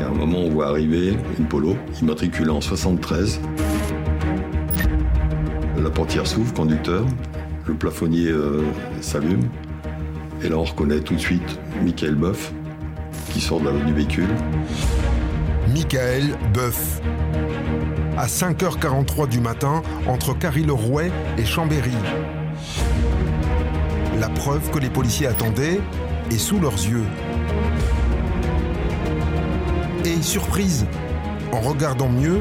[0.00, 3.40] Et à un moment, on voit arriver une polo immatriculée en 73.
[5.80, 7.06] La portière s'ouvre, conducteur,
[7.66, 8.62] Le plafonnier euh,
[9.00, 9.48] s'allume.
[10.42, 12.52] Et là, on reconnaît tout de suite Michael Boeuf
[13.32, 14.28] qui sort de la- du véhicule.
[15.72, 17.00] Michael Boeuf.
[18.16, 21.92] À 5h43 du matin, entre Carry-le-Rouet et Chambéry.
[24.18, 25.80] La preuve que les policiers attendaient
[26.30, 27.04] est sous leurs yeux.
[30.04, 30.86] Et surprise,
[31.52, 32.40] en regardant mieux,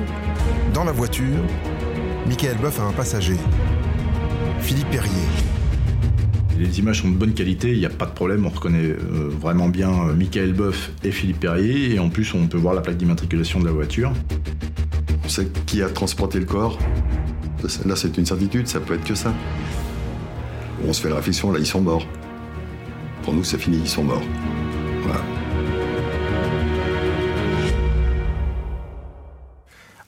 [0.73, 1.43] dans la voiture,
[2.27, 3.37] Michael Boeuf a un passager.
[4.59, 5.27] Philippe Perrier.
[6.59, 9.29] Les images sont de bonne qualité, il n'y a pas de problème, on reconnaît euh,
[9.29, 12.81] vraiment bien euh, Michael Boeuf et Philippe Perrier, et en plus on peut voir la
[12.81, 14.11] plaque d'immatriculation de la voiture.
[15.23, 16.77] On sait qui a transporté le corps.
[17.85, 19.33] Là, c'est une certitude, ça peut être que ça.
[20.85, 22.05] On se fait la réflexion, là, ils sont morts.
[23.23, 24.23] Pour nous, c'est fini, ils sont morts.
[25.03, 25.21] Voilà.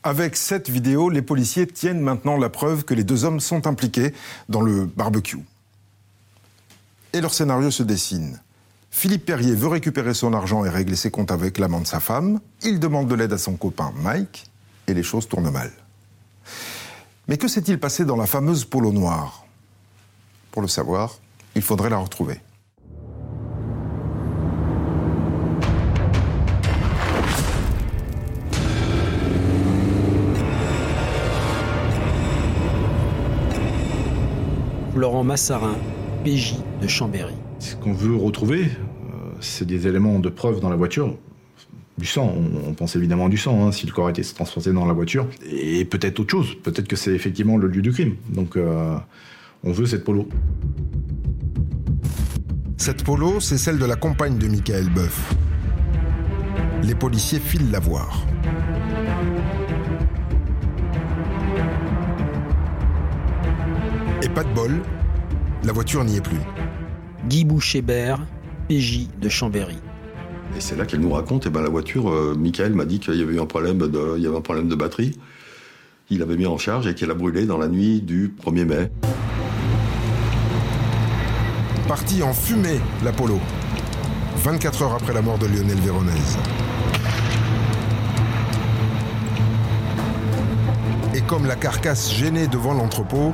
[0.03, 4.11] Avec cette vidéo, les policiers tiennent maintenant la preuve que les deux hommes sont impliqués
[4.49, 5.37] dans le barbecue.
[7.13, 8.39] Et leur scénario se dessine.
[8.89, 12.39] Philippe Perrier veut récupérer son argent et régler ses comptes avec l'amant de sa femme.
[12.63, 14.45] Il demande de l'aide à son copain Mike
[14.87, 15.71] et les choses tournent mal.
[17.27, 19.45] Mais que s'est-il passé dans la fameuse polo noire?
[20.51, 21.19] Pour le savoir,
[21.55, 22.39] il faudrait la retrouver.
[34.93, 35.77] Florent Massarin,
[36.23, 37.33] PJ de Chambéry.
[37.59, 41.15] Ce qu'on veut retrouver, euh, c'est des éléments de preuve dans la voiture.
[41.97, 44.71] Du sang, on, on pense évidemment du sang, hein, si le corps a été transporté
[44.71, 45.27] dans la voiture.
[45.51, 48.15] Et peut-être autre chose, peut-être que c'est effectivement le lieu du crime.
[48.29, 48.97] Donc euh,
[49.63, 50.27] on veut cette polo.
[52.77, 55.35] Cette polo, c'est celle de la compagne de Michael Boeuf.
[56.83, 58.25] Les policiers filent la voir.
[64.23, 64.81] Et pas de bol,
[65.63, 66.39] la voiture n'y est plus.
[67.27, 68.19] Guy Bouchébert,
[68.67, 69.77] PJ de Chambéry.
[70.57, 73.15] Et c'est là qu'elle nous raconte, eh ben, la voiture, euh, Michael m'a dit qu'il
[73.15, 75.17] y avait eu un problème de, il y avait un problème de batterie.
[76.09, 78.91] Il l'avait mis en charge et qu'elle a brûlé dans la nuit du 1er mai.
[81.87, 83.39] Parti en fumée, l'Apollo.
[84.37, 86.37] 24 heures après la mort de Lionel Véronèse.
[91.13, 93.33] Et comme la carcasse gênait devant l'entrepôt,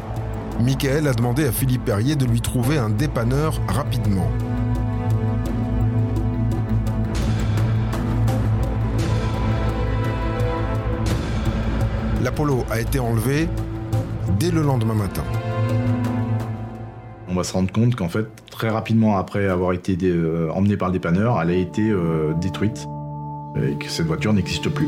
[0.61, 4.29] Michael a demandé à Philippe Perrier de lui trouver un dépanneur rapidement.
[12.23, 13.47] L'Apollo a été enlevé
[14.39, 15.23] dès le lendemain matin.
[17.29, 20.89] On va se rendre compte qu'en fait, très rapidement après avoir été euh, emmenée par
[20.89, 22.87] le dépanneur, elle a été euh, détruite.
[23.55, 24.87] Et que cette voiture n'existe plus.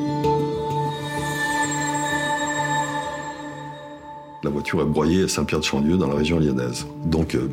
[4.70, 6.86] Voiture est broyée à Saint-Pierre-de-Chandieu dans la région lyonnaise.
[7.06, 7.50] Donc, euh,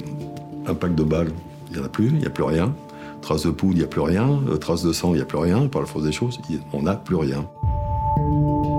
[0.67, 1.29] impact de balle,
[1.71, 2.75] il n'y en a plus, il n'y a plus rien.
[3.23, 4.41] Trace de poudre, il n'y a plus rien.
[4.49, 5.67] Euh, trace de sang, il n'y a plus rien.
[5.69, 6.39] Par la force des choses,
[6.73, 7.47] on n'a plus rien.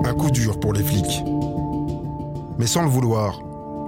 [0.04, 1.24] Un coup dur pour les flics.
[2.58, 3.40] Mais sans le vouloir,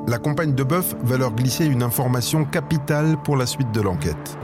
[0.09, 4.39] la compagne de Boeuf va leur glisser une information capitale pour la suite de l'enquête.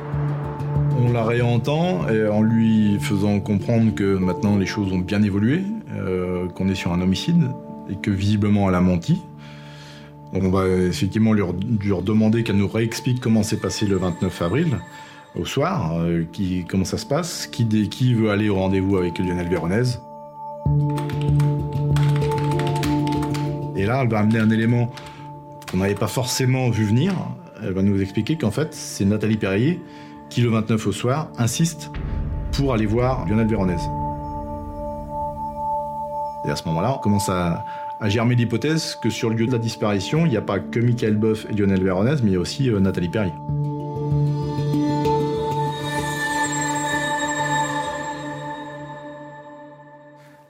[1.05, 5.65] On la réentend et en lui faisant comprendre que maintenant les choses ont bien évolué,
[5.95, 7.51] euh, qu'on est sur un homicide
[7.91, 9.21] et que visiblement elle a menti.
[10.43, 14.43] On va effectivement lui, re- lui redemander qu'elle nous réexplique comment s'est passé le 29
[14.43, 14.79] avril
[15.35, 16.25] au soir, euh,
[16.69, 20.01] comment ça se passe, qui, qui veut aller au rendez-vous avec Lionel Véronèse.
[23.77, 24.91] Et là, elle va amener un élément
[25.71, 27.13] qu'on n'avait pas forcément vu venir.
[27.63, 29.81] Elle va nous expliquer qu'en fait, c'est Nathalie Perrier
[30.31, 31.91] qui, le 29 au soir, insiste
[32.53, 33.89] pour aller voir Lionel Véronèse.
[36.47, 37.65] Et à ce moment-là, on commence à,
[38.01, 40.79] à germer l'hypothèse que sur le lieu de la disparition, il n'y a pas que
[40.79, 43.33] Michael Boeuf et Lionel Véronèse, mais a aussi euh, Nathalie Perrier.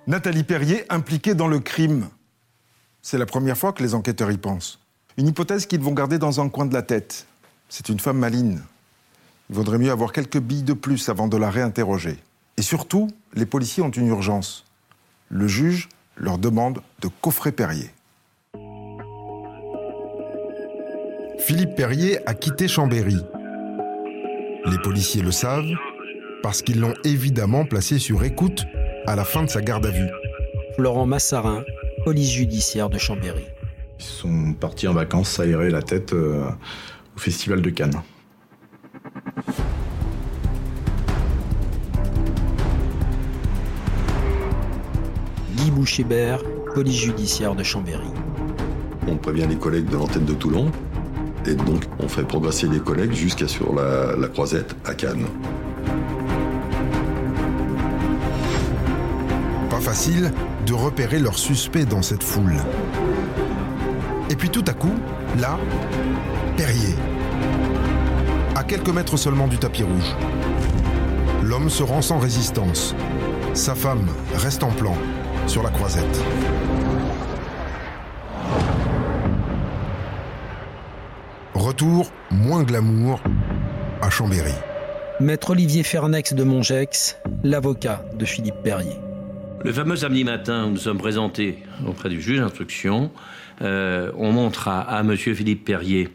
[0.09, 2.09] Nathalie Perrier impliquée dans le crime.
[3.03, 4.81] C'est la première fois que les enquêteurs y pensent.
[5.17, 7.27] Une hypothèse qu'ils vont garder dans un coin de la tête.
[7.69, 8.61] C'est une femme maligne.
[9.51, 12.19] Il vaudrait mieux avoir quelques billes de plus avant de la réinterroger.
[12.57, 14.65] Et surtout, les policiers ont une urgence.
[15.29, 17.91] Le juge leur demande de coffrer Perrier.
[21.39, 23.19] Philippe Perrier a quitté Chambéry.
[24.65, 25.71] Les policiers le savent
[26.43, 28.65] parce qu'ils l'ont évidemment placé sur écoute
[29.07, 30.09] à la fin de sa garde à vue.
[30.75, 31.63] Florent Massarin,
[32.05, 33.45] police judiciaire de Chambéry.
[33.99, 36.51] Ils sont partis en vacances s'aérer la tête euh,
[37.17, 38.03] au Festival de Cannes.
[45.77, 46.41] Guy Bouchébert,
[46.75, 48.09] police judiciaire de Chambéry.
[49.07, 50.71] On prévient les collègues de l'antenne de Toulon.
[51.47, 55.27] Et donc, on fait progresser les collègues jusqu'à sur la, la croisette à Cannes.
[59.69, 60.33] Pas facile
[60.67, 62.57] de repérer leurs suspects dans cette foule.
[64.31, 64.95] Et puis tout à coup,
[65.39, 65.59] là,
[66.57, 66.95] Perrier.
[68.55, 70.17] À quelques mètres seulement du tapis rouge.
[71.43, 72.95] L'homme se rend sans résistance.
[73.53, 74.97] Sa femme reste en plan
[75.47, 76.25] sur la croisette.
[81.55, 83.21] Retour moins glamour
[84.03, 84.53] à Chambéry.
[85.21, 88.97] Maître Olivier Fernex de Mongex, l'avocat de Philippe Perrier.
[89.65, 93.11] Le fameux samedi matin où nous sommes présentés auprès du juge d'instruction,
[93.63, 96.09] euh, on montre à, à Monsieur Philippe Perrier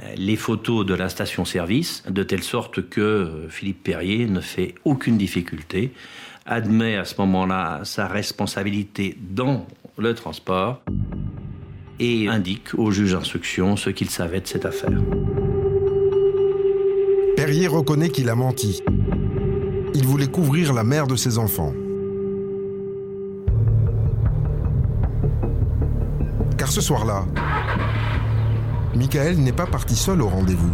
[0.00, 4.74] euh, les photos de la station-service, de telle sorte que euh, Philippe Perrier ne fait
[4.84, 5.92] aucune difficulté,
[6.48, 9.66] admet à ce moment-là sa responsabilité dans
[9.98, 10.80] le transport
[12.00, 14.98] et indique au juge d'instruction ce qu'il savait de cette affaire.
[17.36, 18.82] Perrier reconnaît qu'il a menti.
[19.94, 21.72] Il voulait couvrir la mère de ses enfants.
[26.56, 27.24] Car ce soir-là,
[28.94, 30.72] Michael n'est pas parti seul au rendez-vous.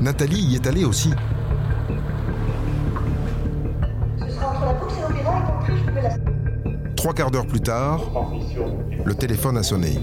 [0.00, 1.12] Nathalie y est allée aussi.
[7.08, 8.02] Trois quarts d'heure plus tard,
[9.02, 9.98] le téléphone a sonné.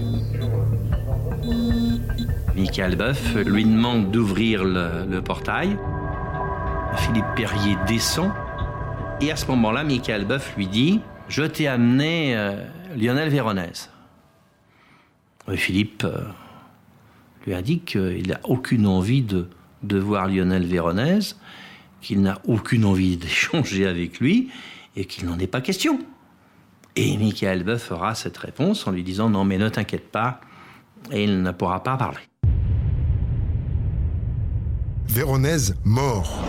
[2.56, 5.78] Michael Boeuf lui demande d'ouvrir le, portail.
[6.96, 8.32] Philippe Perrier descend.
[9.20, 12.60] Et à ce moment-là, Michael Boeuf lui dit Je t'ai amené euh,
[12.96, 13.88] Lionel Véronèse.
[15.54, 16.24] Philippe euh,
[17.46, 19.48] lui indique qu'il n'a aucune envie de,
[19.84, 21.38] de voir Lionel Véronèse,
[22.00, 24.50] qu'il n'a aucune envie d'échanger avec lui
[24.96, 26.00] et qu'il n'en est pas question.
[26.96, 30.40] Et Michael Boeuf fera cette réponse en lui disant Non, mais ne t'inquiète pas,
[31.12, 32.20] et il ne pourra pas parler.
[35.06, 36.42] Véronèse mort.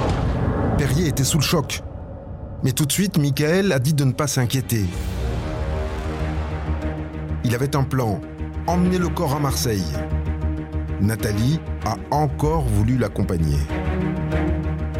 [0.78, 1.82] Perrier était sous le choc.
[2.64, 4.86] Mais tout de suite, Michael a dit de ne pas s'inquiéter.
[7.44, 8.22] Il avait un plan
[8.68, 9.86] emmener le corps à Marseille.
[11.02, 13.60] Nathalie a encore voulu l'accompagner.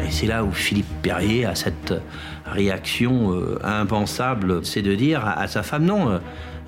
[0.06, 1.92] Et c'est là où Philippe Perrier a cette
[2.52, 6.20] réaction euh, impensable, c'est de dire à, sa femme non,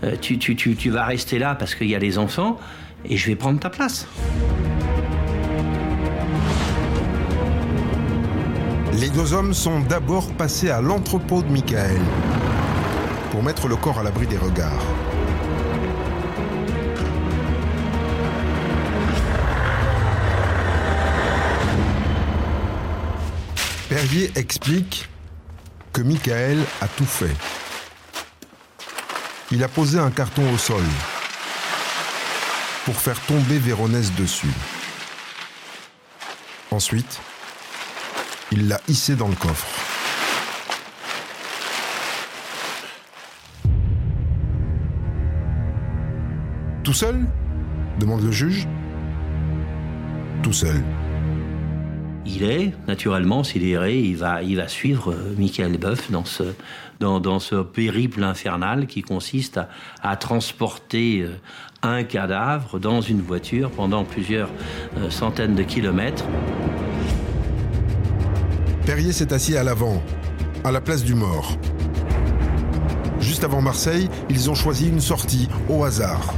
[0.04, 2.58] euh, tu, tu, tu, tu vas rester là parce qu'il y a les enfants
[3.04, 4.06] et je vais prendre ta place.
[9.00, 12.00] Les deux hommes sont d'abord passés à l'entrepôt de Michael
[13.30, 14.84] pour mettre le corps à l'abri des regards.
[23.88, 25.08] Perrier explique
[25.92, 27.36] que Michael a tout fait.
[29.50, 30.84] Il a posé un carton au sol
[32.84, 34.52] pour faire tomber Véronèse dessus.
[36.70, 37.20] Ensuite,
[38.52, 39.66] il l'a hissé dans le coffre.
[46.84, 47.26] Tout seul?
[47.98, 48.66] demande le juge.
[50.42, 50.82] Tout seul.
[52.26, 56.42] Il est naturellement sidéré, il va, suivre euh, Michael Boeuf dans ce,
[57.00, 59.68] dans, dans ce périple infernal qui consiste à,
[60.02, 61.36] à transporter euh,
[61.82, 64.50] un cadavre dans une voiture pendant plusieurs
[64.98, 66.24] euh, centaines de kilomètres.
[68.84, 70.02] Perrier s'est assis à l'avant,
[70.64, 71.56] à la place du mort.
[73.18, 76.34] Juste avant Marseille, ils ont choisi une sortie au hasard.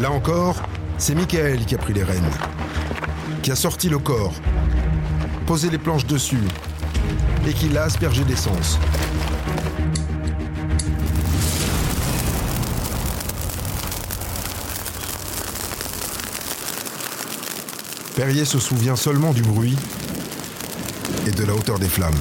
[0.00, 0.65] Là encore,
[0.98, 2.30] c'est Michael qui a pris les rênes,
[3.42, 4.34] qui a sorti le corps,
[5.46, 6.42] posé les planches dessus
[7.46, 8.78] et qui l'a aspergé d'essence.
[18.14, 19.76] Perrier se souvient seulement du bruit
[21.26, 22.14] et de la hauteur des flammes.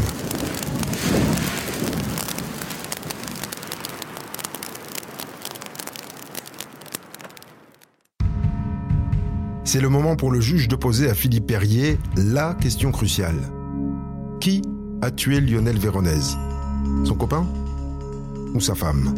[9.76, 13.36] C'est le moment pour le juge de poser à Philippe Perrier la question cruciale.
[14.40, 14.62] Qui
[15.02, 16.38] a tué Lionel Véronèse?
[17.04, 17.46] Son copain
[18.54, 19.14] ou sa femme?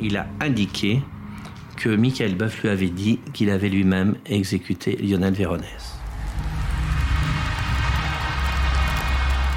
[0.00, 1.02] Il a indiqué
[1.76, 5.98] que Michael Boeuf lui avait dit qu'il avait lui-même exécuté Lionel Véronèse.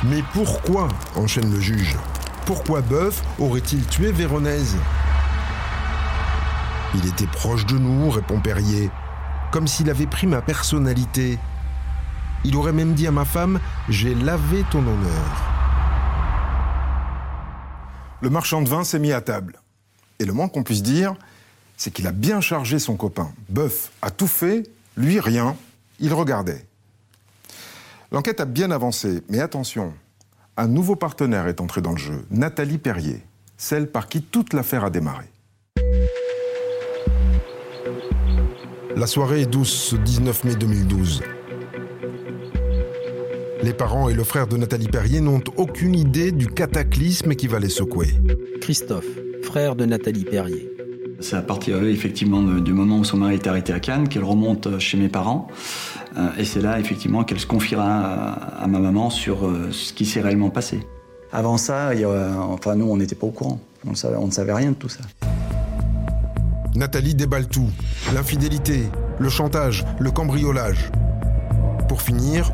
[0.04, 1.96] Mais pourquoi enchaîne le juge.
[2.46, 4.76] Pourquoi Boeuf aurait-il tué Véronèse?
[6.94, 8.90] Il était proche de nous, répond Perrier,
[9.52, 11.38] comme s'il avait pris ma personnalité.
[12.44, 15.48] Il aurait même dit à ma femme J'ai lavé ton honneur.
[18.22, 19.60] Le marchand de vin s'est mis à table.
[20.20, 21.14] Et le moins qu'on puisse dire,
[21.78, 23.32] c'est qu'il a bien chargé son copain.
[23.50, 24.64] Boeuf a tout fait,
[24.96, 25.56] lui rien,
[26.00, 26.66] il regardait.
[28.12, 29.94] L'enquête a bien avancé, mais attention,
[30.56, 33.24] un nouveau partenaire est entré dans le jeu, Nathalie Perrier,
[33.58, 35.26] celle par qui toute l'affaire a démarré.
[38.98, 41.22] La soirée est douce ce 19 mai 2012.
[43.62, 47.60] Les parents et le frère de Nathalie Perrier n'ont aucune idée du cataclysme qui va
[47.60, 48.08] les secouer.
[48.60, 49.06] Christophe,
[49.44, 50.72] frère de Nathalie Perrier.
[51.20, 54.80] C'est à partir effectivement du moment où son mari est arrêté à Cannes qu'elle remonte
[54.80, 55.48] chez mes parents.
[56.18, 60.08] Euh, et c'est là effectivement qu'elle se confiera à, ma maman sur euh, ce qui
[60.08, 60.80] s'est réellement passé.
[61.32, 61.92] Avant ça,
[62.40, 63.60] enfin nous on n'était pas au courant.
[63.86, 65.02] On ne savait rien de tout ça.
[66.78, 67.72] Nathalie déballe tout.
[68.14, 68.84] L'infidélité,
[69.18, 70.92] le chantage, le cambriolage.
[71.90, 72.54] Pour finir,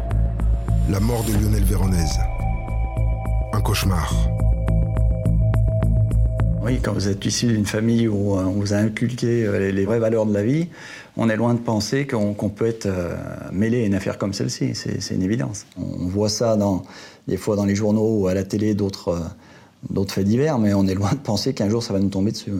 [0.90, 2.20] la mort de Lionel Véronèse.
[3.52, 4.16] Un cauchemar.
[6.64, 9.84] Oui, quand vous êtes issu d'une famille où euh, on vous a inculqué euh, les
[9.84, 10.70] vraies valeurs de la vie,
[11.18, 13.18] on est loin de penser qu'on peut être euh,
[13.52, 14.74] mêlé à une affaire comme celle-ci.
[14.74, 15.66] C'est une évidence.
[15.78, 16.58] On voit ça
[17.28, 19.20] des fois dans les journaux ou à la télé, d'autres
[20.08, 22.54] faits divers, mais on est loin de penser qu'un jour ça va nous tomber dessus.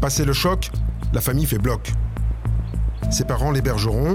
[0.00, 0.70] Passé le choc,
[1.12, 1.92] la famille fait bloc.
[3.10, 4.14] Ses parents l'hébergeront,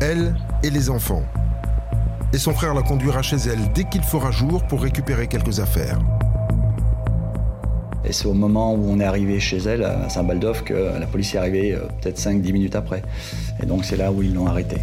[0.00, 0.34] elle
[0.64, 1.22] et les enfants.
[2.32, 5.98] Et son frère la conduira chez elle dès qu'il fera jour pour récupérer quelques affaires.
[8.04, 11.36] Et c'est au moment où on est arrivé chez elle, à Saint-Baldoff, que la police
[11.36, 13.02] est arrivée euh, peut-être 5-10 minutes après.
[13.62, 14.80] Et donc c'est là où ils l'ont arrêtée.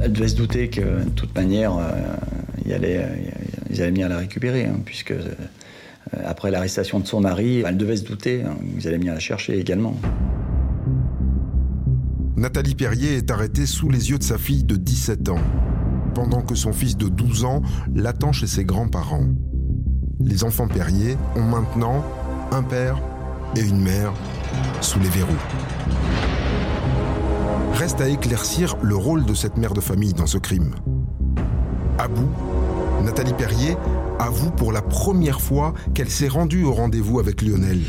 [0.00, 2.16] Elle devait se douter que, de toute manière, euh,
[2.64, 3.06] ils allaient,
[3.70, 5.34] venir la récupérer, hein, puisque euh,
[6.24, 9.58] après l'arrestation de son mari, elle devait se douter hein, qu'ils allaient venir la chercher
[9.58, 9.96] également.
[12.36, 15.40] Nathalie Perrier est arrêtée sous les yeux de sa fille de 17 ans,
[16.14, 17.62] pendant que son fils de 12 ans
[17.94, 19.28] l'attend chez ses grands-parents.
[20.20, 22.04] Les enfants Perrier ont maintenant
[22.50, 22.98] un père
[23.56, 24.12] et une mère
[24.80, 25.32] sous les verrous.
[27.74, 30.74] Reste à éclaircir le rôle de cette mère de famille dans ce crime.
[31.98, 32.28] À bout,
[33.04, 33.76] Nathalie Perrier
[34.22, 37.80] avoue pour la première fois qu'elle s'est rendue au rendez-vous avec Lionel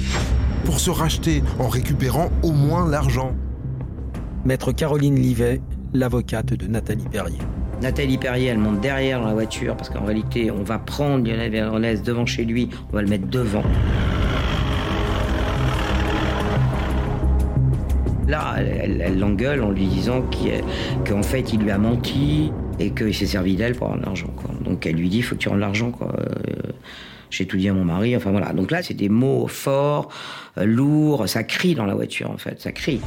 [0.65, 3.34] pour se racheter en récupérant au moins l'argent.
[4.43, 5.61] Maître Caroline Livet,
[5.93, 7.38] l'avocate de Nathalie Perrier.
[7.81, 11.51] Nathalie Perrier, elle monte derrière dans la voiture parce qu'en réalité, on va prendre Lionel
[11.51, 13.63] Véronèse devant chez lui, on va le mettre devant.
[18.27, 20.23] Là, elle l'engueule en lui disant
[21.07, 24.34] qu'en fait, il lui a menti, et qu'il s'est servi d'elle pour avoir de l'argent.
[24.61, 25.91] Donc elle lui dit, il faut que tu rendes l'argent.
[25.91, 26.13] Quoi.
[26.19, 26.71] Euh,
[27.30, 28.15] j'ai tout dit à mon mari.
[28.15, 28.53] Enfin voilà.
[28.53, 30.09] Donc là, c'est des mots forts,
[30.57, 31.28] euh, lourds.
[31.28, 32.61] Ça crie dans la voiture, en fait.
[32.61, 33.01] Ça crie.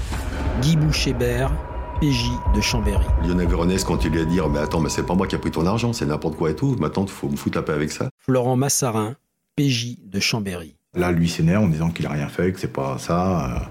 [0.63, 1.53] Guy Bouchébert,
[2.01, 3.05] PJ de Chambéry.
[3.25, 5.39] Lionel Véronèse, quand il lui a dit Mais attends, mais c'est pas moi qui a
[5.39, 6.77] pris ton argent, c'est n'importe quoi et tout.
[6.79, 8.11] Maintenant, il faut me foutre la paix avec ça.
[8.19, 9.15] Florent Massarin,
[9.57, 10.77] PJ de Chambéry.
[10.95, 13.69] Là, lui s'énerve en disant qu'il a rien fait, que c'est pas ça.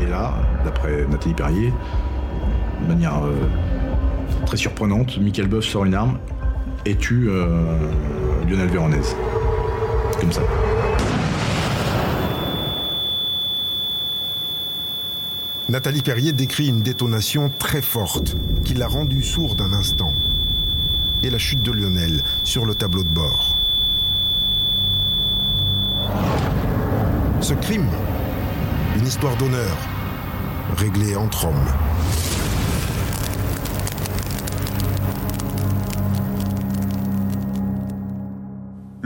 [0.00, 0.04] Euh.
[0.04, 0.34] Et là,
[0.64, 1.72] d'après Nathalie Perrier,
[2.82, 3.34] de manière euh,
[4.46, 6.18] très surprenante, Michael Boeuf sort une arme
[6.86, 7.76] et tue euh,
[8.48, 9.16] Lionel Véronèse.
[10.20, 10.42] Comme ça.
[15.68, 20.12] Nathalie Perrier décrit une détonation très forte qui l'a rendu sourd d'un instant.
[21.22, 23.56] Et la chute de Lionel sur le tableau de bord.
[27.40, 27.88] Ce crime,
[28.96, 29.76] une histoire d'honneur,
[30.76, 32.33] réglée entre hommes.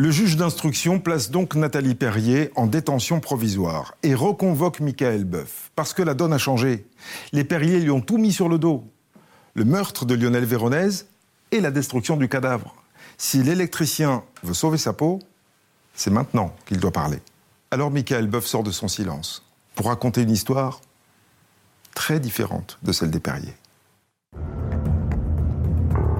[0.01, 5.93] Le juge d'instruction place donc Nathalie Perrier en détention provisoire et reconvoque Michael Boeuf, parce
[5.93, 6.87] que la donne a changé.
[7.33, 8.85] Les Perrier lui ont tout mis sur le dos.
[9.55, 11.09] Le meurtre de Lionel Véronèse
[11.51, 12.77] et la destruction du cadavre.
[13.17, 15.19] Si l'électricien veut sauver sa peau,
[15.95, 17.19] c'est maintenant qu'il doit parler.
[17.73, 19.45] Alors Michael Boeuf sort de son silence
[19.75, 20.81] pour raconter une histoire
[21.97, 23.53] très différente de celle des Perrier.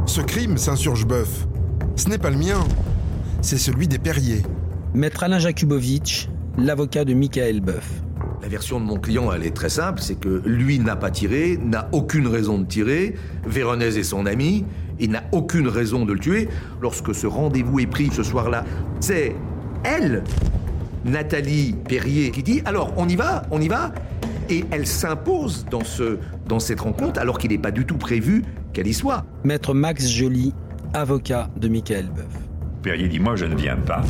[0.07, 1.47] Ce crime, s'insurge Boeuf,
[1.95, 2.67] ce n'est pas le mien
[3.41, 4.43] c'est celui des Perriers.
[4.95, 8.03] Maître Alain Jakubowicz, l'avocat de Michael Boeuf.
[8.43, 11.59] La version de mon client, elle est très simple, c'est que lui n'a pas tiré,
[11.63, 13.15] n'a aucune raison de tirer,
[13.47, 14.65] Véronèse est son ami,
[15.01, 16.49] il n'a aucune raison de le tuer.
[16.81, 18.65] Lorsque ce rendez-vous est pris ce soir-là,
[19.01, 19.35] c'est
[19.85, 20.25] elle,
[21.05, 23.93] Nathalie Perrier, qui dit alors on y va, on y va
[24.51, 28.45] et elle s'impose dans, ce, dans cette rencontre alors qu'il n'est pas du tout prévu
[28.73, 29.25] qu'elle y soit.
[29.45, 30.55] Maître Max Joly,
[30.95, 32.48] avocat de Michael Boeuf.
[32.83, 34.03] Perrier dit Moi, je ne viens pas.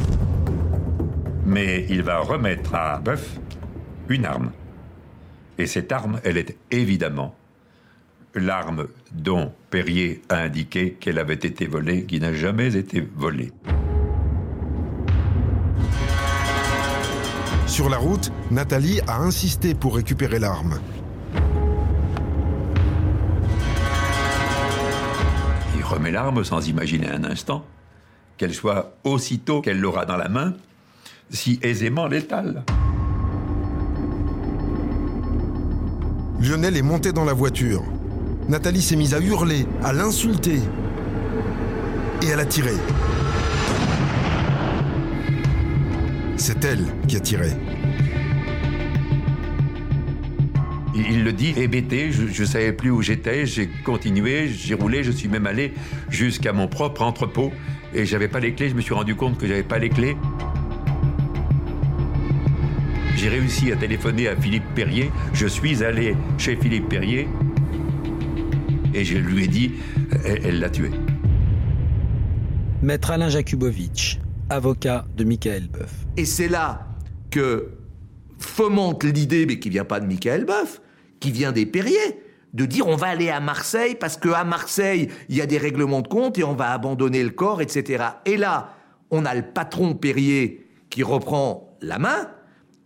[1.46, 3.38] Mais il va remettre à Boeuf
[4.08, 4.52] une arme.
[5.58, 7.34] Et cette arme, elle est évidemment
[8.34, 13.52] l'arme dont Perrier a indiqué qu'elle avait été volée, qui n'a jamais été volée.
[17.66, 20.80] Sur la route, Nathalie a insisté pour récupérer l'arme.
[25.76, 27.64] Il remet l'arme sans imaginer un instant
[28.38, 30.54] qu'elle soit aussitôt qu'elle l'aura dans la main,
[31.30, 32.64] si aisément létale.
[36.40, 37.82] Lionel est monté dans la voiture.
[38.48, 40.60] Nathalie s'est mise à hurler, à l'insulter.
[42.22, 42.72] Et elle a tiré.
[46.36, 47.50] C'est elle qui a tiré.
[50.94, 55.04] Il il le dit, hébété, je ne savais plus où j'étais, j'ai continué, j'ai roulé,
[55.04, 55.74] je suis même allé
[56.08, 57.52] jusqu'à mon propre entrepôt
[57.94, 60.16] et j'avais pas les clés, je me suis rendu compte que j'avais pas les clés.
[63.16, 67.28] J'ai réussi à téléphoner à Philippe Perrier, je suis allé chez Philippe Perrier
[68.94, 69.72] et je lui ai dit,
[70.24, 70.90] elle elle l'a tué.
[72.80, 74.18] Maître Alain Jakubowicz,
[74.50, 76.06] avocat de Michael Boeuf.
[76.16, 76.86] Et c'est là
[77.30, 77.70] que
[78.38, 80.80] fomente l'idée, mais qui vient pas de Michael Boeuf,
[81.18, 82.20] qui vient des Perriers,
[82.52, 86.00] de dire on va aller à Marseille parce qu'à Marseille, il y a des règlements
[86.00, 88.04] de compte et on va abandonner le corps, etc.
[88.24, 88.74] Et là,
[89.10, 92.30] on a le patron Perrier qui reprend la main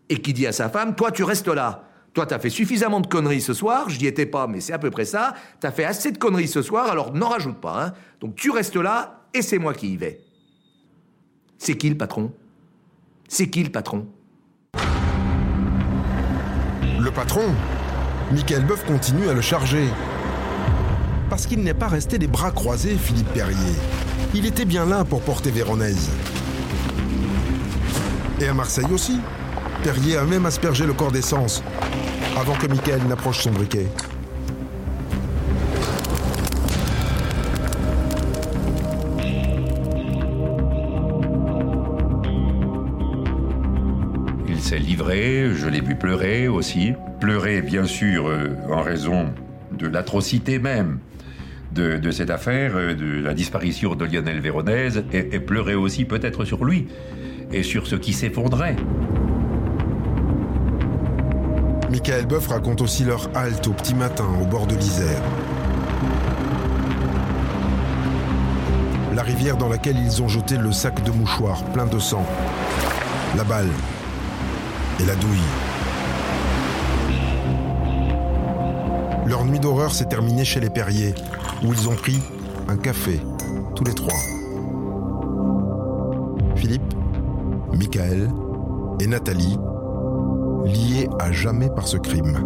[0.08, 1.88] et qui dit à sa femme, toi tu restes là.
[2.14, 4.78] Toi, t'as fait suffisamment de conneries ce soir, je n'y étais pas, mais c'est à
[4.78, 5.32] peu près ça.
[5.60, 7.86] T'as fait assez de conneries ce soir, alors n'en rajoute pas.
[7.86, 7.92] Hein.
[8.20, 10.20] Donc tu restes là, et c'est moi qui y vais.
[11.56, 12.32] C'est qui le patron?
[13.28, 14.06] C'est qui le patron?
[17.00, 17.54] Le patron?
[18.32, 19.84] Michael Boeuf continue à le charger.
[21.28, 23.74] Parce qu'il n'est pas resté les bras croisés, Philippe Perrier.
[24.34, 26.08] Il était bien là pour porter Véronèse.
[28.40, 29.20] Et à Marseille aussi.
[29.84, 31.62] Perrier a même aspergé le corps d'essence
[32.40, 33.86] avant que Michael n'approche son briquet.
[44.96, 46.92] Je l'ai vu pleurer aussi.
[47.20, 49.26] Pleurer, bien sûr, euh, en raison
[49.72, 50.98] de l'atrocité même
[51.72, 56.44] de, cette affaire, euh, de la disparition de Lionel Véronèse, et, et pleurer aussi peut-être
[56.44, 56.88] sur lui
[57.52, 58.76] et sur ce qui s'effondrait.
[61.90, 65.22] Michael Boeuf raconte aussi leur halte au petit matin au bord de l'Isère.
[69.14, 72.26] La rivière dans laquelle ils ont jeté le sac de mouchoirs plein de sang,
[73.36, 73.68] la balle
[75.02, 75.38] et la douille.
[79.26, 81.14] Leur nuit d'horreur s'est terminée chez les Perriers,
[81.64, 82.20] où ils ont pris
[82.68, 83.20] un café,
[83.74, 84.18] tous les trois.
[86.56, 86.94] Philippe,
[87.72, 88.30] Michael
[89.00, 89.58] et Nathalie,
[90.64, 92.38] liés à jamais par ce crime.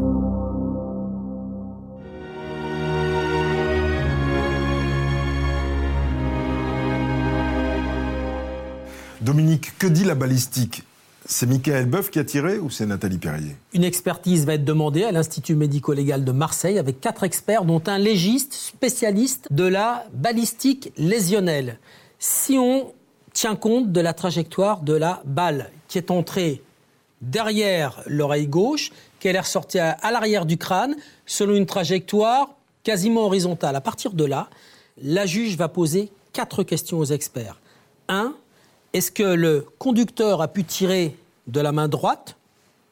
[9.21, 10.85] Dominique, que dit la balistique?
[11.29, 13.57] C'est Michael Boeuf qui a tiré ou c'est Nathalie Perrier?
[13.73, 17.99] Une expertise va être demandée à l'Institut médico-légal de Marseille avec quatre experts, dont un
[17.99, 21.81] légiste spécialiste de la balistique lésionnelle.
[22.21, 22.93] Si on
[23.33, 26.63] tient compte de la trajectoire de la balle qui est entrée
[27.21, 30.95] derrière l'oreille gauche, qu'elle est ressortie à, l'arrière du crâne,
[31.27, 32.51] selon une trajectoire
[32.85, 33.75] quasiment horizontale.
[33.75, 34.49] À partir de là,
[35.03, 37.61] la juge va poser quatre questions aux experts.
[38.97, 41.19] Est-ce que le conducteur a pu tirer
[41.49, 42.39] de la main droite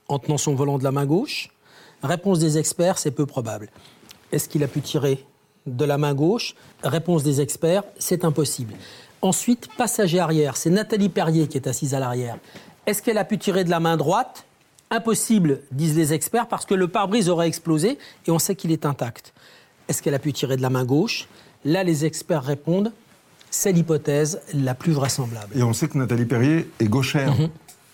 [0.08, 1.48] en tenant son volant de la main gauche?
[2.02, 3.70] Réponse des experts, c'est peu probable.
[4.30, 5.24] Est-ce qu'il a pu tirer
[5.64, 6.56] de la main gauche?
[6.82, 8.74] Réponse des experts, c'est impossible.
[9.22, 12.36] Ensuite, passager arrière, c'est Nathalie Perrier qui est assise à l'arrière.
[12.84, 14.44] Est-ce qu'elle a pu tirer de la main droite?
[14.90, 17.96] Impossible, disent les experts, parce que le pare-brise aurait explosé
[18.26, 19.32] et on sait qu'il est intact.
[19.88, 21.28] Est-ce qu'elle a pu tirer de la main gauche?
[21.64, 22.92] Là, les experts répondent
[23.54, 25.56] c'est l'hypothèse la plus vraisemblable.
[25.56, 27.38] Et on sait que Nathalie Perrier est gauchère.
[27.38, 27.50] Mhm.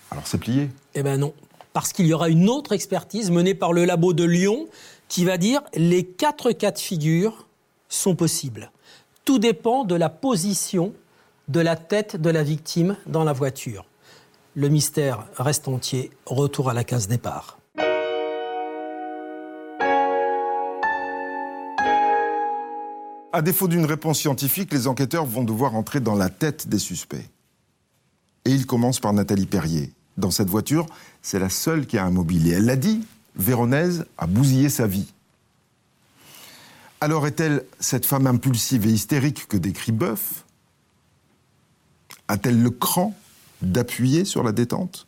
[0.09, 0.69] Alors c'est plié.
[0.95, 1.33] Eh bien non,
[1.71, 4.67] parce qu'il y aura une autre expertise menée par le labo de Lyon
[5.07, 7.47] qui va dire les quatre cas de figure
[7.89, 8.71] sont possibles.
[9.23, 10.93] Tout dépend de la position
[11.47, 13.85] de la tête de la victime dans la voiture.
[14.55, 16.09] Le mystère reste entier.
[16.25, 17.59] Retour à la case départ.
[23.33, 27.29] À défaut d'une réponse scientifique, les enquêteurs vont devoir entrer dans la tête des suspects.
[28.43, 29.93] Et ils commencent par Nathalie Perrier.
[30.17, 30.85] Dans cette voiture,
[31.21, 32.47] c'est la seule qui a un mobile.
[32.47, 33.05] Et elle l'a dit,
[33.37, 35.13] Véronèse a bousillé sa vie.
[36.99, 40.43] Alors est-elle cette femme impulsive et hystérique que décrit Boeuf?
[42.27, 43.15] A-t-elle le cran
[43.61, 45.05] d'appuyer sur la détente?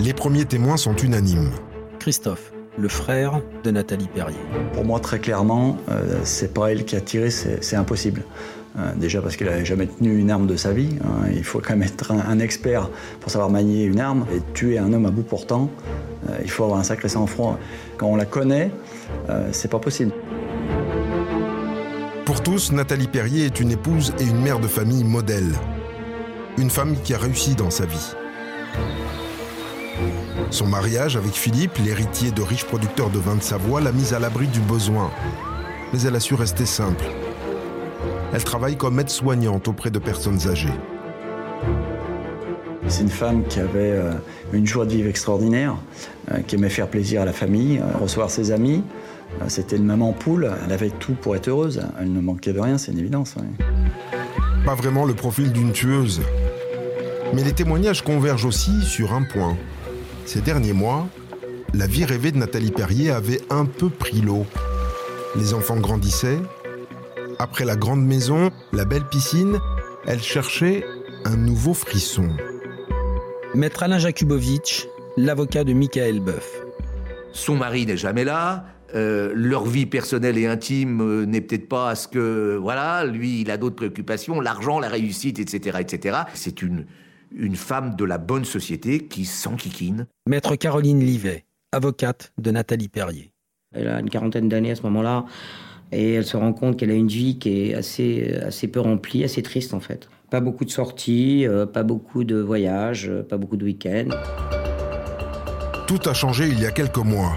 [0.00, 1.52] Les premiers témoins sont unanimes.
[2.00, 4.38] Christophe, le frère de Nathalie Perrier.
[4.72, 8.22] Pour moi, très clairement, euh, c'est pas elle qui a tiré, c'est impossible.
[8.78, 10.96] Euh, déjà parce qu'il n'avait jamais tenu une arme de sa vie.
[11.04, 11.28] Hein.
[11.34, 12.88] Il faut quand même être un, expert
[13.20, 14.26] pour savoir manier une arme.
[14.34, 15.70] Et tuer un homme à bout portant,
[16.28, 17.58] euh, il faut avoir un sacré sang-froid.
[17.98, 18.70] Quand on la connaît,
[19.52, 20.12] c'est pas possible.
[22.24, 25.52] Pour tous, Nathalie Perrier est une épouse et une mère de famille modèle.
[26.56, 28.14] Une femme qui a réussi dans sa vie.
[30.50, 34.18] Son mariage avec Philippe, l'héritier de riches producteurs de vin de Savoie, l'a mise à
[34.18, 35.10] l'abri du besoin.
[35.92, 37.04] Mais elle a su rester simple.
[38.32, 40.72] Elle travaille comme aide-soignante auprès de personnes âgées.
[42.88, 44.12] C'est une femme qui avait euh,
[44.52, 45.76] une joie de vivre extraordinaire,
[46.30, 48.82] euh, qui aimait faire plaisir à la famille, euh, recevoir ses amis.
[49.48, 51.82] C'était une maman poule, elle avait tout pour être heureuse.
[51.98, 53.34] Elle ne manquait de rien, c'est une évidence.
[54.66, 56.20] Pas vraiment le profil d'une tueuse.
[57.32, 59.56] Mais les témoignages convergent aussi sur un point.
[60.26, 61.08] Ces derniers mois,
[61.74, 64.46] la vie rêvée de Nathalie Perrier avait un peu pris l'eau.
[65.36, 66.40] Les enfants grandissaient.
[67.38, 69.58] Après la grande maison, la belle piscine,
[70.06, 70.84] elle cherchait
[71.24, 72.28] un nouveau frisson.
[73.54, 76.62] Maître Alain Jakubowicz, l'avocat de Michael Boeuf.
[77.32, 78.64] Son mari n'est jamais là,
[78.94, 83.40] euh, leur vie personnelle et intime euh, n'est peut-être pas à ce que voilà, lui
[83.40, 86.18] il a d'autres préoccupations, l'argent, la réussite, etc., etc.
[86.34, 86.84] C'est une
[87.34, 90.06] une femme de la bonne société qui s'enquiquine.
[90.28, 93.32] Maître Caroline Livet, avocate de Nathalie Perrier.
[93.74, 95.24] Elle a une quarantaine d'années à ce moment-là
[95.90, 99.24] et elle se rend compte qu'elle a une vie qui est assez assez peu remplie,
[99.24, 100.08] assez triste en fait.
[100.30, 104.08] Pas beaucoup de sorties, euh, pas beaucoup de voyages, pas beaucoup de week-ends.
[105.86, 107.36] Tout a changé il y a quelques mois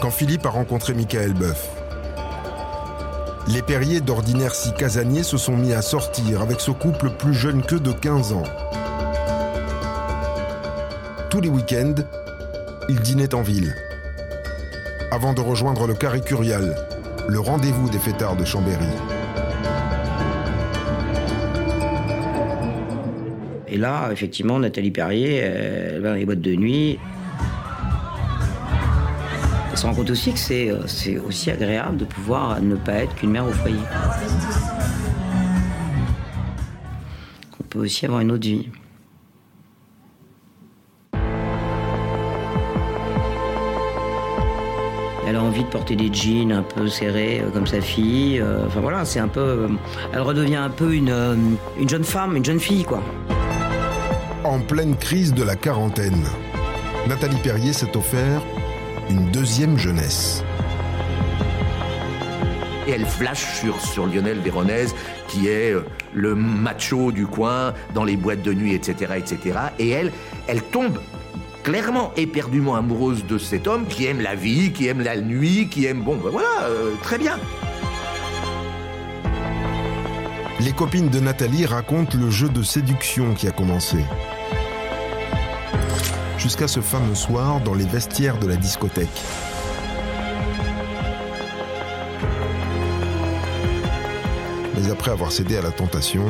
[0.00, 1.83] quand Philippe a rencontré Michael Boeuf.
[3.46, 7.62] Les Perriers, d'ordinaire si casaniers, se sont mis à sortir avec ce couple plus jeune
[7.62, 8.42] que de 15 ans.
[11.28, 11.94] Tous les week-ends,
[12.88, 13.74] ils dînaient en ville.
[15.10, 16.74] Avant de rejoindre le Carré Curial,
[17.28, 18.86] le rendez-vous des fêtards de Chambéry.
[23.68, 26.98] Et là, effectivement, Nathalie Perrier, elle va dans les boîtes de nuit.
[29.84, 33.14] On se rend compte aussi que euh, c'est aussi agréable de pouvoir ne pas être
[33.16, 33.76] qu'une mère au foyer.
[37.50, 38.70] Qu'on peut aussi avoir une autre vie.
[45.26, 48.40] Elle a envie de porter des jeans un peu serrés euh, comme sa fille.
[48.40, 49.68] Euh, enfin voilà, c'est un peu.
[50.14, 51.14] Elle redevient un peu une,
[51.78, 53.02] une jeune femme, une jeune fille, quoi.
[54.44, 56.24] En pleine crise de la quarantaine,
[57.06, 58.40] Nathalie Perrier s'est offert
[59.10, 60.42] une deuxième jeunesse.
[62.86, 64.94] Et elle flash sur, sur Lionel Véronèse,
[65.28, 69.58] qui est euh, le macho du coin, dans les boîtes de nuit, etc., etc.
[69.78, 70.12] Et elle,
[70.46, 70.98] elle tombe
[71.62, 75.86] clairement éperdument amoureuse de cet homme qui aime la vie, qui aime la nuit, qui
[75.86, 76.02] aime...
[76.02, 77.38] Bon, ben voilà, euh, très bien.
[80.60, 83.98] Les copines de Nathalie racontent le jeu de séduction qui a commencé
[86.44, 89.08] jusqu'à ce fameux soir dans les vestiaires de la discothèque.
[94.76, 96.26] Mais après avoir cédé à la tentation,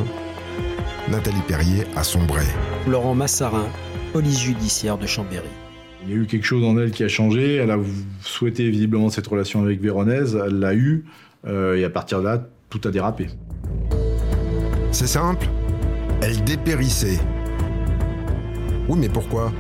[1.11, 2.45] Nathalie Perrier a sombré.
[2.87, 3.67] Laurent Massarin,
[4.13, 5.49] police judiciaire de Chambéry.
[6.05, 7.57] Il y a eu quelque chose en elle qui a changé.
[7.57, 7.79] Elle a
[8.21, 10.41] souhaité visiblement cette relation avec Véronèse.
[10.47, 11.07] Elle l'a eu.
[11.45, 13.31] Euh, et à partir de là, tout a dérapé.
[14.93, 15.49] C'est simple.
[16.23, 17.19] Elle dépérissait.
[18.89, 19.51] Oui, mais pourquoi?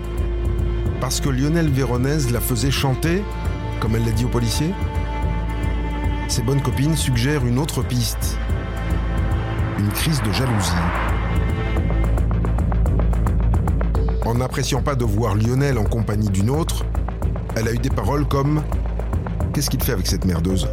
[1.00, 3.22] Parce que Lionel Véronèse la faisait chanter,
[3.80, 4.70] comme elle l'a dit au policier
[6.28, 8.38] Ses bonnes copines suggèrent une autre piste.
[9.78, 10.72] Une crise de jalousie.
[14.24, 16.84] En n'appréciant pas de voir Lionel en compagnie d'une autre,
[17.56, 18.62] elle a eu des paroles comme
[19.52, 20.68] Qu'est-ce qu'il fait avec cette merdeuse?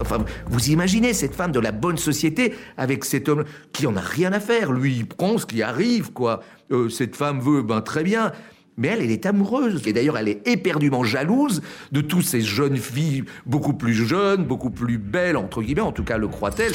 [0.00, 4.00] Enfin, vous imaginez cette femme de la bonne société avec cet homme qui en a
[4.00, 4.70] rien à faire.
[4.70, 6.40] Lui, il prend ce qui arrive, quoi.
[6.70, 8.32] Euh, cette femme veut, ben très bien.
[8.76, 9.86] Mais elle, elle est amoureuse.
[9.86, 11.62] Et d'ailleurs, elle est éperdument jalouse
[11.92, 16.04] de toutes ces jeunes filles beaucoup plus jeunes, beaucoup plus belles, entre guillemets, en tout
[16.04, 16.72] cas le croit-elle.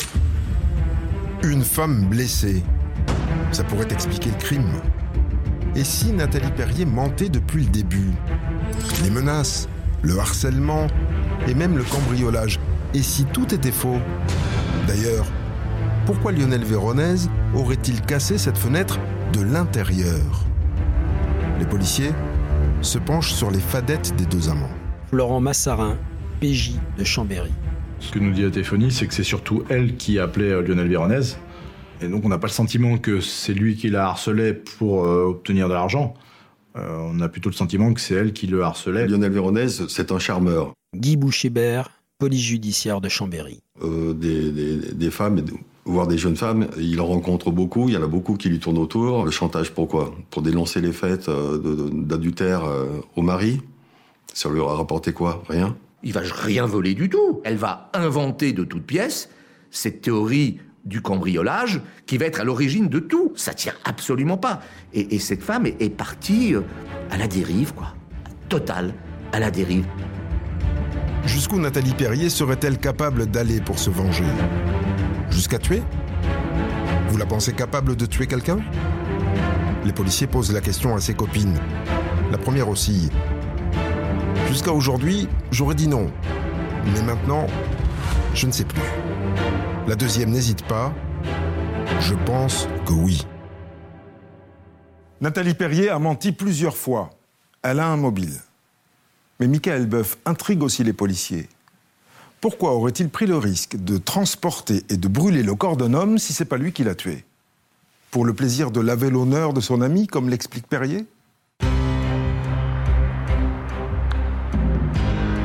[1.43, 2.63] Une femme blessée.
[3.51, 4.71] Ça pourrait expliquer le crime.
[5.75, 8.11] Et si Nathalie Perrier mentait depuis le début?
[9.03, 9.67] Les menaces,
[10.01, 10.87] le harcèlement
[11.47, 12.59] et même le cambriolage.
[12.93, 13.99] Et si tout était faux?
[14.87, 15.25] D'ailleurs,
[16.05, 18.99] pourquoi Lionel Véronèse aurait-il cassé cette fenêtre
[19.33, 20.48] de l'intérieur?
[21.59, 22.11] Les policiers
[22.81, 24.69] se penchent sur les fadettes des deux amants.
[25.09, 25.97] Florent Massarin,
[26.39, 27.51] PJ de Chambéry.
[27.99, 30.87] Ce que nous dit la téléphonie, c'est que c'est surtout elle qui appelait euh, Lionel
[30.87, 31.37] Véronèse.
[32.01, 35.25] Et donc on n'a pas le sentiment que c'est lui qui la harcelait pour euh,
[35.25, 36.13] obtenir de l'argent.
[36.77, 39.05] Euh, on a plutôt le sentiment que c'est elle qui le harcelait.
[39.05, 40.71] Lionel Véronèse, c'est un charmeur.
[40.95, 41.89] Guy Bouchébert,
[42.19, 43.59] police judiciaire de Chambéry.
[43.83, 44.51] des,
[44.93, 45.41] des, femmes
[45.89, 48.59] voir des jeunes femmes, il en rencontre beaucoup, il y en a beaucoup qui lui
[48.59, 49.25] tournent autour.
[49.25, 50.13] Le chantage, pourquoi?
[50.29, 53.61] Pour dénoncer les faits euh, d'adultère euh, au mari?
[54.33, 55.43] Ça lui aura rapporté quoi?
[55.49, 55.75] Rien?
[56.03, 57.41] Il va rien voler du tout.
[57.43, 59.29] Elle va inventer de toutes pièces
[59.71, 63.33] cette théorie du cambriolage qui va être à l'origine de tout.
[63.35, 64.61] Ça tient absolument pas.
[64.93, 66.61] Et, cette femme est, partie euh,
[67.11, 67.93] à la dérive, quoi.
[68.47, 68.93] Totale,
[69.33, 69.85] à la dérive.
[71.25, 74.23] Jusqu'où Nathalie Perrier serait-elle capable d'aller pour se venger?
[75.31, 75.81] Jusqu'à tuer
[77.09, 78.59] Vous la pensez capable de tuer quelqu'un?
[79.85, 81.57] Les policiers posent la question à ses copines.
[82.31, 83.09] La première aussi.
[84.47, 86.11] Jusqu'à aujourd'hui, j'aurais dit non.
[86.93, 87.47] Mais maintenant,
[88.33, 88.81] je ne sais plus.
[89.87, 90.93] La deuxième n'hésite pas.
[92.01, 93.25] Je pense que oui.
[95.21, 97.09] Nathalie Perrier a menti plusieurs fois.
[97.61, 98.35] Elle a un mobile.
[99.39, 101.47] Mais Michael Boeuf intrigue aussi les policiers.
[102.41, 106.31] Pourquoi aurait-il pris le risque de transporter et de brûler le corps d'un homme si
[106.31, 107.25] c'est pas lui qui l'a tué?
[108.11, 111.05] Pour le plaisir de laver l'honneur de son ami, comme l'explique Perrier?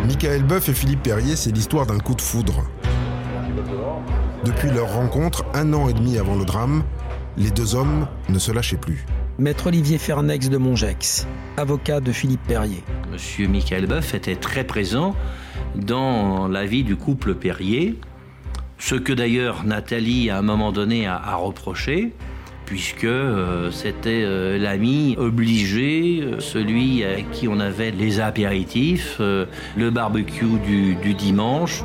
[0.07, 2.65] Michael Boeuf et Philippe Perrier, c'est l'histoire d'un coup de foudre.
[4.45, 6.85] Depuis leur rencontre, un an et demi avant le drame,
[7.37, 9.05] les deux hommes ne se lâchaient plus.
[9.39, 11.27] Maître Olivier Fernex de Mongex,
[11.57, 12.85] avocat de Philippe Perrier.
[13.11, 15.17] Monsieur Michael Boeuf était très présent
[15.75, 17.99] dans la vie du couple Perrier,
[18.79, 22.13] ce que d'ailleurs Nathalie à un moment donné a, reproché,
[22.65, 29.91] puisque euh, c'était euh, l'ami obligé, euh, celui à qui on avait les apéritifs, le
[29.91, 31.83] barbecue du, du, dimanche.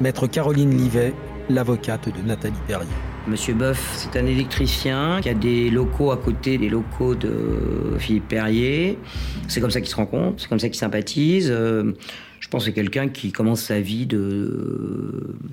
[0.00, 1.14] Maître Caroline Livet,
[1.48, 2.88] l'avocate de Nathalie Perrier.
[3.28, 8.28] Monsieur Boeuf, c'est un électricien qui a des locaux à côté des locaux de Philippe
[8.28, 8.98] Perrier.
[9.46, 11.48] C'est comme ça qu'ils se rencontrent, c'est comme ça qu'ils sympathisent.
[11.50, 14.08] Je pense que c'est quelqu'un qui commence sa vie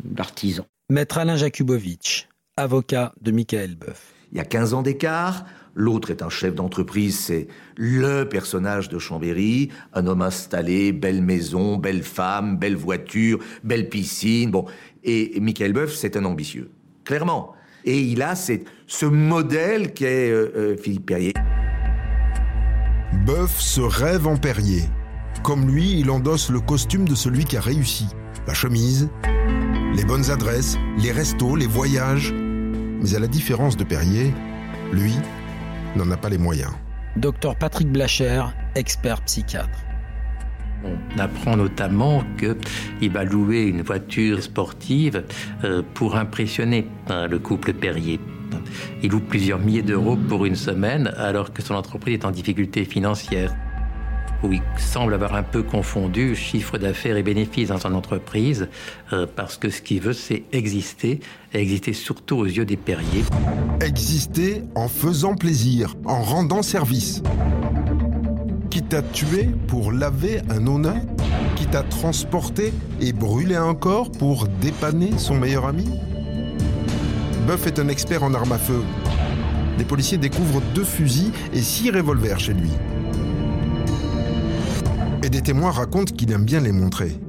[0.05, 0.65] d'artisan.
[0.89, 4.13] Maître Alain Jakubowicz, avocat de Michael Boeuf.
[4.31, 5.45] Il y a 15 ans d'écart,
[5.79, 11.77] L'autre est un chef d'entreprise, c'est le personnage de Chambéry, un homme installé, belle maison,
[11.77, 14.49] belle femme, belle voiture, belle piscine.
[14.49, 14.65] Bon,
[15.03, 16.71] et Michael Boeuf, c'est un ambitieux,
[17.03, 17.53] clairement.
[17.87, 21.33] Et il a ce modèle qu'est euh, euh, Philippe Perrier.
[23.25, 24.83] Boeuf se rêve en Perrier.
[25.41, 28.07] Comme lui, il endosse le costume de celui qui a réussi.
[28.45, 29.09] La chemise,
[29.95, 32.33] les bonnes adresses, les restos, les voyages.
[32.33, 34.33] Mais à la différence de Perrier,
[34.91, 35.13] lui
[35.95, 36.73] n'en a pas les moyens.
[37.15, 38.43] Docteur Patrick Blacher,
[38.75, 39.86] expert psychiatre.
[40.83, 45.23] On apprend notamment qu'il va louer une voiture sportive
[45.63, 48.19] euh, pour impressionner hein, le couple Perrier.
[49.03, 52.85] Il loue plusieurs milliers d'euros pour une semaine alors que son entreprise est en difficulté
[52.85, 53.53] financière
[54.43, 58.69] où il semble avoir un peu confondu chiffre d'affaires et bénéfices dans son entreprise,
[59.13, 61.19] euh, parce que ce qu'il veut, c'est exister,
[61.53, 63.23] exister surtout aux yeux des Perriers.
[63.81, 67.23] Exister en faisant plaisir, en rendant service.
[68.77, 71.01] Qui t'a tué pour laver un honneur
[71.55, 72.71] Qui t'a transporté
[73.01, 75.99] et brûlé un corps pour dépanner son meilleur ami?
[77.47, 78.83] Buff est un expert en armes à feu.
[79.79, 82.69] Les policiers découvrent deux fusils et six revolvers chez lui
[85.23, 87.19] et des témoins racontent qu'il aime bien les montrer.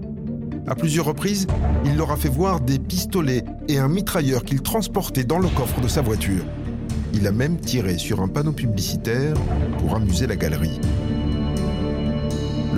[0.66, 1.46] À plusieurs reprises,
[1.86, 5.80] il leur a fait voir des pistolets et un mitrailleur qu'il transportait dans le coffre
[5.80, 6.44] de sa voiture.
[7.14, 9.32] Il a même tiré sur un panneau publicitaire
[9.78, 10.78] pour amuser la galerie.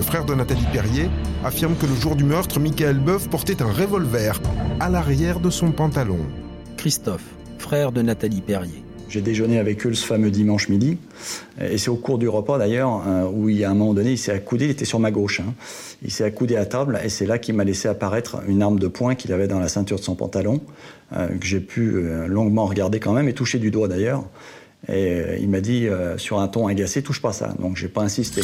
[0.01, 1.11] Le frère de Nathalie Perrier
[1.45, 4.41] affirme que le jour du meurtre, Michael Boeuf portait un revolver
[4.81, 6.21] à l'arrière de son pantalon.
[6.79, 7.27] Christophe,
[7.59, 8.83] frère de Nathalie Perrier.
[9.11, 10.97] J'ai déjeuné avec eux ce fameux dimanche midi.
[11.61, 14.13] Et c'est au cours du repas d'ailleurs euh, où il y a un moment donné,
[14.13, 15.41] il s'est accoudé, il était sur ma gauche.
[15.41, 15.53] Hein.
[16.03, 18.89] Il s'est accoudé à table et c'est là qu'il m'a laissé apparaître une arme de
[18.89, 20.63] poing qu'il avait dans la ceinture de son pantalon,
[21.15, 24.25] euh, que j'ai pu euh, longuement regarder quand même et toucher du doigt d'ailleurs.
[24.91, 27.53] Et il m'a dit sur un ton agacé, touche pas ça.
[27.59, 28.41] Donc j'ai pas insisté.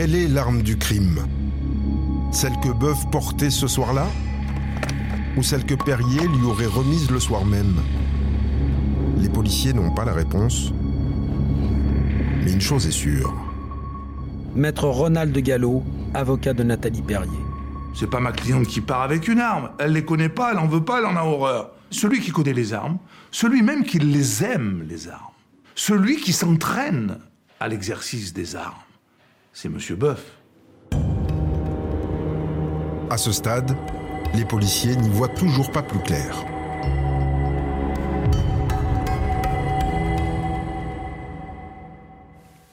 [0.00, 1.26] Quelle est l'arme du crime?
[2.30, 4.06] Celle que Boeuf portait ce soir-là?
[5.36, 7.82] Ou celle que Perrier lui aurait remise le soir même?
[9.16, 10.72] Les policiers n'ont pas la réponse.
[12.44, 13.34] Mais une chose est sûre.
[14.54, 15.82] Maître Ronald de Gallo,
[16.14, 17.44] avocat de Nathalie Perrier.
[17.92, 19.70] C'est pas ma cliente qui part avec une arme.
[19.80, 21.72] Elle les connaît pas, elle en veut pas, elle en a horreur.
[21.90, 22.98] Celui qui connaît les armes,
[23.32, 25.34] celui même qui les aime, les armes,
[25.74, 27.18] celui qui s'entraîne
[27.58, 28.76] à l'exercice des armes,
[29.60, 30.38] c'est Monsieur Boeuf.
[33.10, 33.76] À ce stade,
[34.32, 36.44] les policiers n'y voient toujours pas plus clair.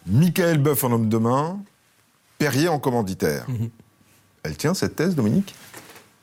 [0.06, 1.60] Michael Boeuf en homme de main,
[2.38, 3.50] Perrier en commanditaire.
[3.50, 3.70] Mhm.
[4.44, 5.56] Elle tient cette thèse, Dominique?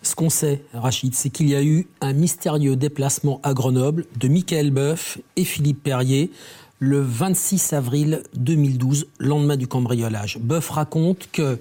[0.02, 4.28] Ce qu'on sait, Rachid, c'est qu'il y a eu un mystérieux déplacement à Grenoble de
[4.28, 6.30] Michael Boeuf et Philippe Perrier
[6.84, 10.38] le 26 avril 2012, lendemain du cambriolage.
[10.38, 11.56] Boeuf raconte que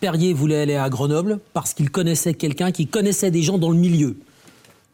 [0.00, 3.76] Perrier voulait aller à Grenoble parce qu'il connaissait quelqu'un qui connaissait des gens dans le
[3.76, 4.16] milieu.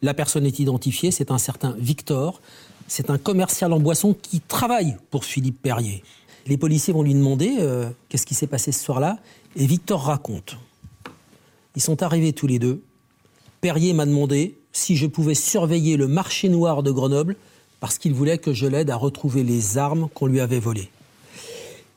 [0.03, 2.41] La personne est identifiée, c'est un certain Victor.
[2.87, 6.03] C'est un commercial en boisson qui travaille pour Philippe Perrier.
[6.45, 9.17] Les policiers vont lui demander euh, qu'est-ce qui s'est passé ce soir-là,
[9.55, 10.57] et Victor raconte.
[11.75, 12.83] Ils sont arrivés tous les deux.
[13.61, 17.35] Perrier m'a demandé si je pouvais surveiller le marché noir de Grenoble
[17.81, 20.89] parce qu'il voulait que je l'aide à retrouver les armes qu'on lui avait volées.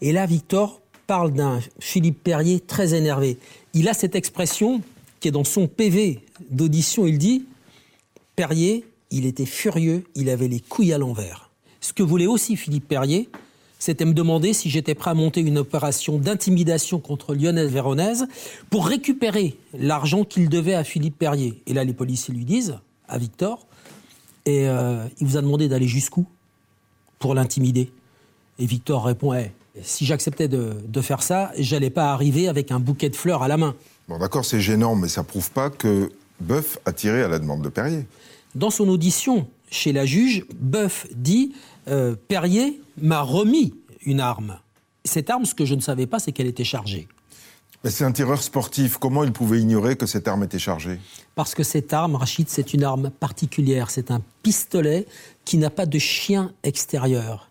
[0.00, 3.38] Et là, Victor parle d'un Philippe Perrier très énervé.
[3.74, 4.80] Il a cette expression
[5.20, 6.20] qui est dans son PV
[6.50, 7.06] d'audition.
[7.06, 7.44] Il dit
[8.34, 11.50] Perrier, il était furieux, il avait les couilles à l'envers.
[11.80, 13.28] Ce que voulait aussi Philippe Perrier,
[13.78, 18.26] c'était me demander si j'étais prêt à monter une opération d'intimidation contre Lionel Véronèse
[18.70, 21.60] pour récupérer l'argent qu'il devait à Philippe Perrier.
[21.66, 23.66] Et là, les policiers lui disent, à Victor,
[24.46, 26.26] et euh, il vous a demandé d'aller jusqu'où
[27.18, 27.90] pour l'intimider?
[28.58, 32.80] Et Victor répond eh, si j'acceptais de, de, faire ça, j'allais pas arriver avec un
[32.80, 33.74] bouquet de fleurs à la main.
[34.08, 37.62] Bon, d'accord, c'est gênant, mais ça prouve pas que Boeuf a tiré à la demande
[37.62, 38.06] de Perrier.
[38.54, 41.52] Dans son audition chez la juge, Boeuf dit
[41.88, 43.74] euh, Perrier m'a remis
[44.04, 44.58] une arme.
[45.04, 47.08] Cette arme, ce que je ne savais pas, c'est qu'elle était chargée.
[47.84, 48.96] Mais c'est un tireur sportif.
[48.96, 50.98] Comment il pouvait ignorer que cette arme était chargée?
[51.34, 53.90] Parce que cette arme, Rachid, c'est une arme particulière.
[53.90, 55.06] C'est un pistolet
[55.44, 57.50] qui n'a pas de chien extérieur.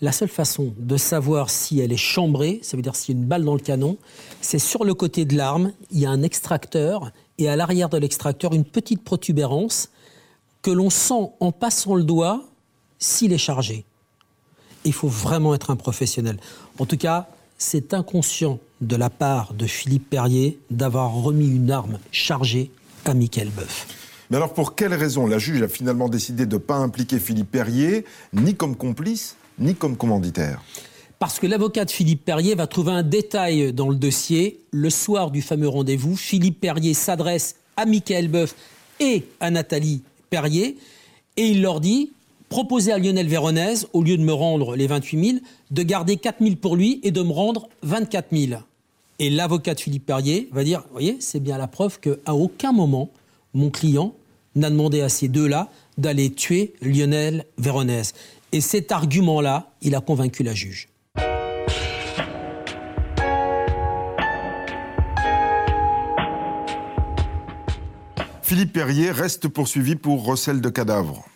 [0.00, 3.20] La seule façon de savoir si elle est chambrée, ça veut dire s'il y a
[3.20, 3.98] une balle dans le canon,
[4.40, 7.98] c'est sur le côté de l'arme, il y a un extracteur et à l'arrière de
[7.98, 9.90] l'extracteur, une petite protubérance
[10.62, 12.42] que l'on sent en passant le doigt
[12.98, 13.84] s'il est chargé.
[14.84, 16.38] Il faut vraiment être un professionnel.
[16.78, 21.98] En tout cas, c'est inconscient de la part de Philippe Perrier d'avoir remis une arme
[22.10, 22.70] chargée
[23.04, 23.86] à Michael Boeuf.
[24.30, 27.50] Mais alors pour quelle raison la juge a finalement décidé de ne pas impliquer Philippe
[27.50, 30.62] Perrier ni comme complice, ni comme commanditaire?
[31.18, 34.60] Parce que l'avocat de Philippe Perrier va trouver un détail dans le dossier.
[34.72, 38.54] Le soir du fameux rendez-vous, Philippe Perrier s'adresse à Michael Boeuf
[39.00, 40.76] et à Nathalie Perrier
[41.36, 42.12] et il leur dit
[42.48, 45.38] proposer à Lionel Véronèse, au lieu de me rendre les 28 000,
[45.70, 48.60] de garder 4 000 pour lui et de me rendre 24 000.
[49.18, 52.72] Et l'avocat de Philippe Perrier va dire, vous voyez, c'est bien la preuve qu'à aucun
[52.72, 53.10] moment,
[53.54, 54.14] mon client
[54.54, 58.12] n'a demandé à ces deux-là d'aller tuer Lionel Véronèse.
[58.52, 60.88] Et cet argument-là, il a convaincu la juge.
[68.42, 71.26] Philippe Perrier reste poursuivi pour recel de cadavres.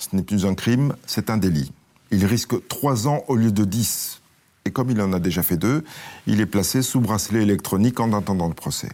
[0.00, 1.72] Ce n'est plus un crime, c'est un délit.
[2.10, 4.22] Il risque trois ans au lieu de dix.
[4.64, 5.84] Et comme il en a déjà fait deux,
[6.26, 8.88] il est placé sous bracelet électronique en attendant le procès.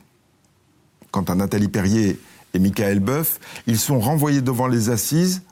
[1.12, 2.18] Quant à Nathalie Perrier
[2.54, 3.38] et Michael Boeuf,
[3.68, 5.42] ils sont renvoyés devant les assises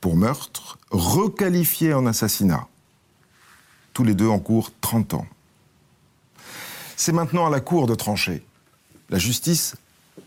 [0.00, 2.66] pour meurtre, requalifiés en assassinat.
[3.92, 5.26] Tous les deux en cours 30 ans.
[6.96, 8.42] C'est maintenant à la cour de trancher.
[9.10, 9.76] La justice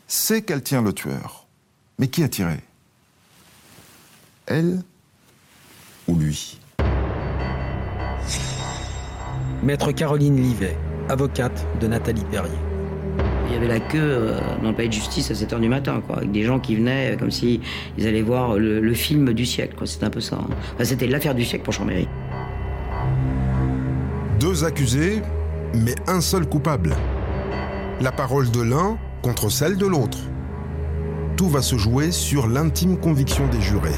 [0.08, 1.48] sait qu'elle tient le tueur.
[1.98, 2.60] Mais qui a tiré?
[4.48, 4.80] Elle
[6.08, 6.60] ou lui
[9.64, 10.78] Maître Caroline Livet,
[11.10, 12.54] avocate de Nathalie Perrier.
[13.48, 16.02] Il y avait la queue euh, dans le palais de justice à 7h du matin,
[16.06, 17.62] quoi, avec des gens qui venaient euh, comme si
[17.98, 19.76] ils allaient voir le, film du siècle.
[19.86, 20.38] C'était un peu ça.
[20.38, 20.84] Hein.
[20.84, 22.08] C'était l'affaire du siècle pour Chambéry.
[24.40, 25.22] Deux accusés,
[25.74, 26.96] mais un seul coupable.
[28.00, 30.20] La parole de l'un contre celle de l'autre.
[31.36, 33.90] Tout va se jouer sur l'intime conviction des jurés.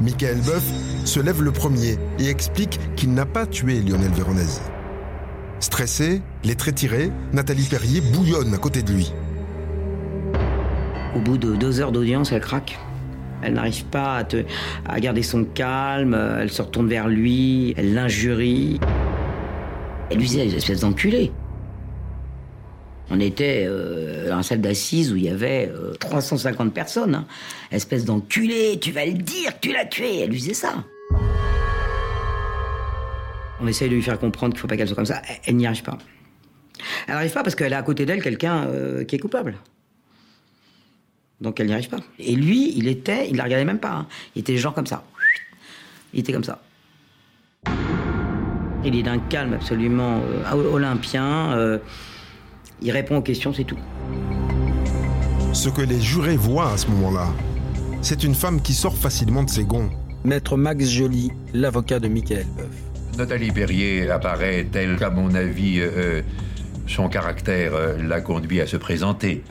[0.00, 0.64] Michael Boeuf
[1.04, 4.62] se lève le premier et explique qu'il n'a pas tué Lionel Véronèse.
[5.60, 9.12] Stressée, les traits tirés, Nathalie Perrier bouillonne à côté de lui.
[11.14, 12.78] Au bout de deux heures d'audience, elle craque.
[13.42, 14.24] Elle n'arrive pas
[14.86, 18.80] à, garder son calme, elle se retourne vers lui, elle l'injurie.
[20.10, 21.30] Elle lui dit, espèce d'enculé.
[23.10, 27.14] On était euh, dans un salle d'assises où il y avait 350 euh, personnes.
[27.16, 27.26] Hein.
[27.72, 30.20] Espèce d'enculé, tu vas le dire tu l'as tué.
[30.20, 30.84] Elle lui disait ça.
[33.60, 35.20] On essaye de lui faire comprendre qu'il ne faut pas qu'elle soit comme ça.
[35.44, 35.98] Elle, n'y arrive pas.
[37.08, 39.56] Elle n'arrive pas parce qu'elle a à côté d'elle quelqu'un euh, qui est coupable.
[41.40, 42.00] Donc elle n'y arrive pas.
[42.20, 43.92] Et lui, il était, il la regardait même pas.
[43.92, 44.06] Hein.
[44.36, 45.02] Il était genre comme ça.
[46.14, 46.62] Il était comme ça.
[48.84, 50.22] Il est d'un calme absolument
[50.54, 51.80] olympien.
[52.82, 53.78] Il répond aux questions, c'est tout.
[55.52, 57.28] Ce que les jurés voient à ce moment-là,
[58.02, 59.90] c'est une femme qui sort facilement de ses gonds.
[60.24, 62.66] Maître Max Joly, l'avocat de Michael Boeuf.
[63.18, 66.22] Nathalie Perrier apparaît telle qu'à mon avis, euh,
[66.86, 69.42] son caractère euh, l'a conduit à se présenter.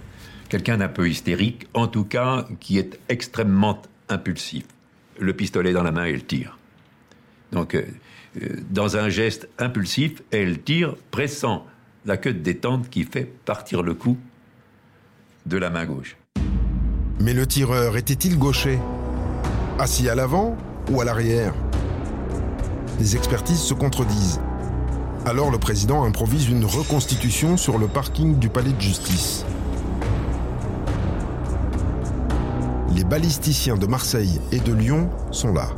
[0.50, 4.64] quelqu'un d'un peu hystérique, en tout cas qui est extrêmement impulsif.
[5.20, 6.58] Le pistolet dans la main, elle tire.
[7.52, 7.84] Donc, euh,
[8.42, 11.66] euh, dans un geste impulsif, elle tire, pressant
[12.10, 14.18] la queue de détente qui fait partir le coup
[15.46, 16.18] de la main gauche.
[17.20, 18.80] Mais le tireur était-il gaucher?
[19.78, 20.58] Assis à l'avant
[20.90, 21.54] ou à l'arrière?
[23.00, 24.42] Les expertises se contredisent.
[25.28, 29.46] Alors le président improvise une reconstitution sur le parking du palais de justice.
[32.96, 35.70] Les balisticiens de Marseille et de Lyon sont là.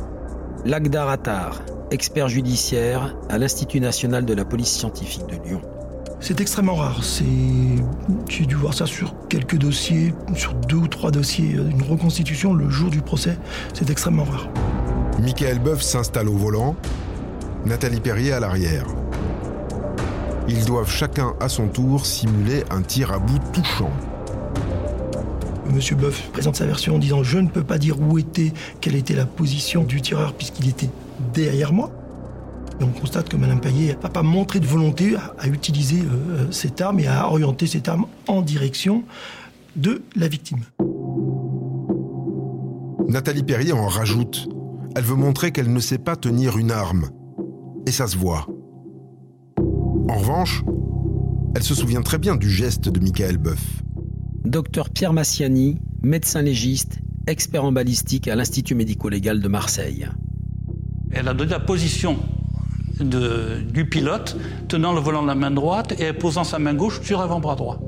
[0.64, 1.60] Lagdar Attar,
[1.90, 5.60] expert judiciaire à l'Institut national de la police scientifique de Lyon.
[6.22, 7.02] C'est extrêmement rare.
[7.02, 7.24] C'est,
[8.28, 11.50] j'ai dû voir ça sur quelques dossiers, sur deux ou trois dossiers.
[11.50, 13.36] Une reconstitution le jour du procès,
[13.74, 14.48] c'est extrêmement rare.
[15.20, 16.76] Michael Boeuf s'installe au volant,
[17.66, 18.86] Nathalie Perrier à l'arrière.
[20.48, 23.90] Ils doivent chacun à son tour simuler un tir à bout touchant.
[25.74, 28.94] Monsieur Boeuf présente sa version en disant Je ne peux pas dire où était, quelle
[28.94, 30.90] était la position du tireur puisqu'il était
[31.34, 31.90] derrière moi.
[32.82, 36.80] Et on constate que Mme Payet n'a pas montré de volonté à, utiliser euh, cette
[36.80, 39.04] arme et à orienter cette arme en direction
[39.76, 40.64] de la victime.
[43.08, 44.48] Nathalie Perrier en rajoute.
[44.96, 47.10] Elle veut montrer qu'elle ne sait pas tenir une arme.
[47.86, 48.48] Et ça se voit.
[50.08, 50.64] En revanche,
[51.54, 53.62] elle se souvient très bien du geste de Michael Boeuf.
[54.44, 60.08] Docteur Pierre Massiani, médecin légiste, expert en balistique à l'Institut médico-légal de Marseille.
[61.12, 62.18] Elle a donné la position
[63.00, 64.36] du pilote
[64.68, 67.80] tenant le volant de la main droite et posant sa main gauche sur l'avant-bras droit.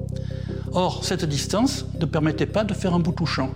[0.73, 3.51] Or, cette distance ne permettait pas de faire un bout touchant.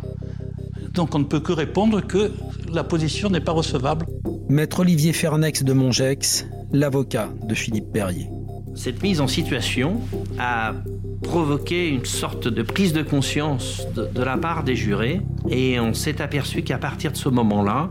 [0.93, 2.33] Donc on ne peut que répondre que
[2.73, 4.07] la position n'est pas recevable.
[4.49, 8.29] Maître Olivier Fernex de Mongex, l'avocat de Philippe Perrier.
[8.75, 10.01] Cette mise en situation
[10.39, 10.75] a
[11.23, 15.21] provoqué une sorte de prise de conscience de, la part des jurés
[15.51, 17.91] et on s'est aperçu qu'à partir de ce moment-là,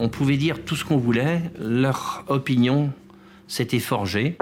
[0.00, 2.90] on pouvait dire tout ce qu'on voulait, leur opinion
[3.46, 4.38] s'était forgée.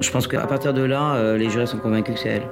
[0.00, 2.48] Je pense qu'à partir de là, euh, les jurés sont convaincus que c'est elle.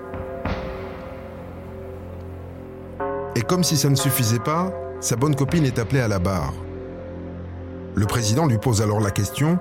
[3.37, 6.53] Et comme si ça ne suffisait pas, sa bonne copine est appelée à la barre.
[7.95, 9.59] Le président lui pose alors la question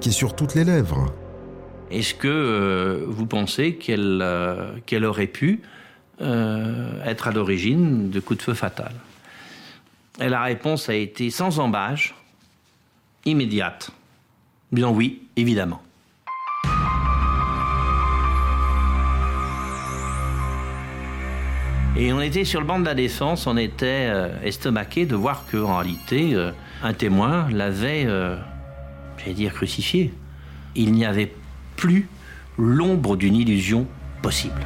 [0.00, 1.06] qui est sur toutes les lèvres.
[1.90, 5.62] Est-ce que euh, vous pensez qu'elle euh, qu'elle aurait pu
[6.20, 8.92] euh, être à l'origine de coups de feu fatal
[10.20, 12.14] Et la réponse a été sans embâche,
[13.24, 13.90] immédiate.
[14.72, 15.82] Bien oui, évidemment.
[21.96, 24.12] Et on était sur le banc de la défense, on était
[24.44, 26.36] estomaqué de voir qu'en réalité,
[26.82, 28.36] un témoin l'avait, euh,
[29.18, 30.12] j'allais dire, crucifié.
[30.74, 31.32] Il n'y avait
[31.76, 32.08] plus
[32.56, 33.86] l'ombre d'une illusion
[34.22, 34.64] possible.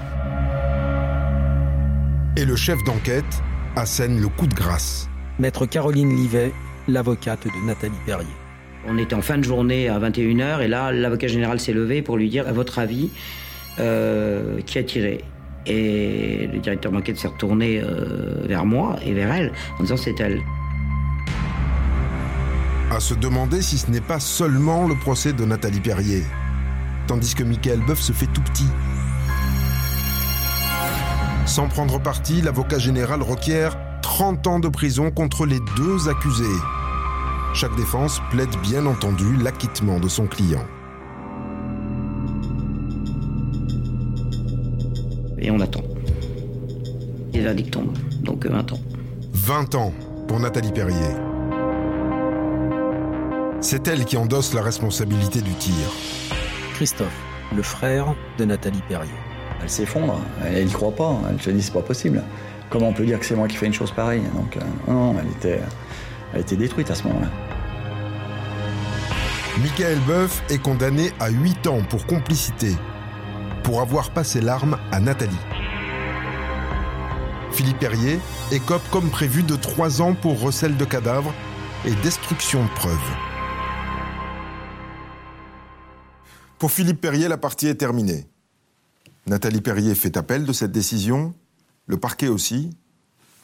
[2.36, 3.42] Et le chef d'enquête
[3.76, 5.08] assène le coup de grâce.
[5.38, 6.52] Maître Caroline Livet,
[6.88, 8.28] l'avocate de Nathalie Perrier.
[8.86, 12.16] On était en fin de journée à 21h et là, l'avocat général s'est levé pour
[12.16, 13.10] lui dire, à votre avis,
[13.78, 15.24] euh, qui a tiré?
[15.66, 20.18] Et le directeur d'enquête s'est retourné euh, vers moi et vers elle en disant c'est
[20.18, 20.40] elle
[22.90, 26.24] à se demander si ce n'est pas seulement le procès de Nathalie Perrier,
[27.06, 28.66] tandis que Michael Boeuf se fait tout petit.
[31.52, 36.58] Sans prendre parti, l'avocat général requiert 30 ans de prison contre les deux accusés.
[37.52, 40.64] Chaque défense plaide bien entendu l'acquittement de son client.
[45.36, 45.82] Et on attend.
[47.34, 48.80] Les verdicts tombent, donc 20 ans.
[49.34, 49.92] 20 ans
[50.28, 50.96] pour Nathalie Perrier.
[53.60, 55.74] C'est elle qui endosse la responsabilité du tir.
[56.76, 57.22] Christophe,
[57.54, 59.12] le frère de Nathalie Perrier.
[59.62, 62.22] Elle s'effondre, elle n'y croit pas, elle se dit c'est pas possible.
[62.68, 64.22] Comment on peut dire que c'est moi qui fais une chose pareille?
[64.34, 65.60] Donc euh, non, elle était,
[66.34, 67.28] elle était détruite à ce moment-là.
[69.60, 72.74] Michael Boeuf est condamné à 8 ans pour complicité,
[73.62, 75.36] pour avoir passé l'arme à Nathalie.
[77.52, 78.18] Philippe Perrier
[78.50, 81.34] écope comme prévu de 3 ans pour recel de cadavres
[81.84, 83.10] et destruction de preuves.
[86.58, 88.31] Pour Philippe Perrier, la partie est terminée.
[89.26, 91.32] Nathalie Perrier fait appel de cette décision,
[91.86, 92.70] le parquet aussi,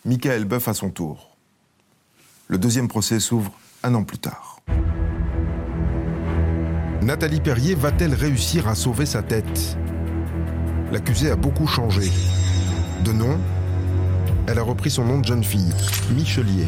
[0.05, 1.37] Michael Boeuf à son tour.
[2.49, 3.53] Le deuxième procès s'ouvre
[3.85, 4.59] un an plus tard.
[7.01, 9.79] Nathalie Perrier va-t-elle réussir à sauver sa tête?
[10.91, 12.11] L'accusée a beaucoup changé.
[13.05, 13.39] De nom,
[14.49, 15.73] elle a repris son nom de jeune fille,
[16.11, 16.67] Michelier.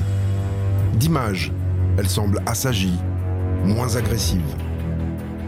[0.94, 1.52] D'image,
[1.98, 2.98] elle semble assagie,
[3.64, 4.54] moins agressive.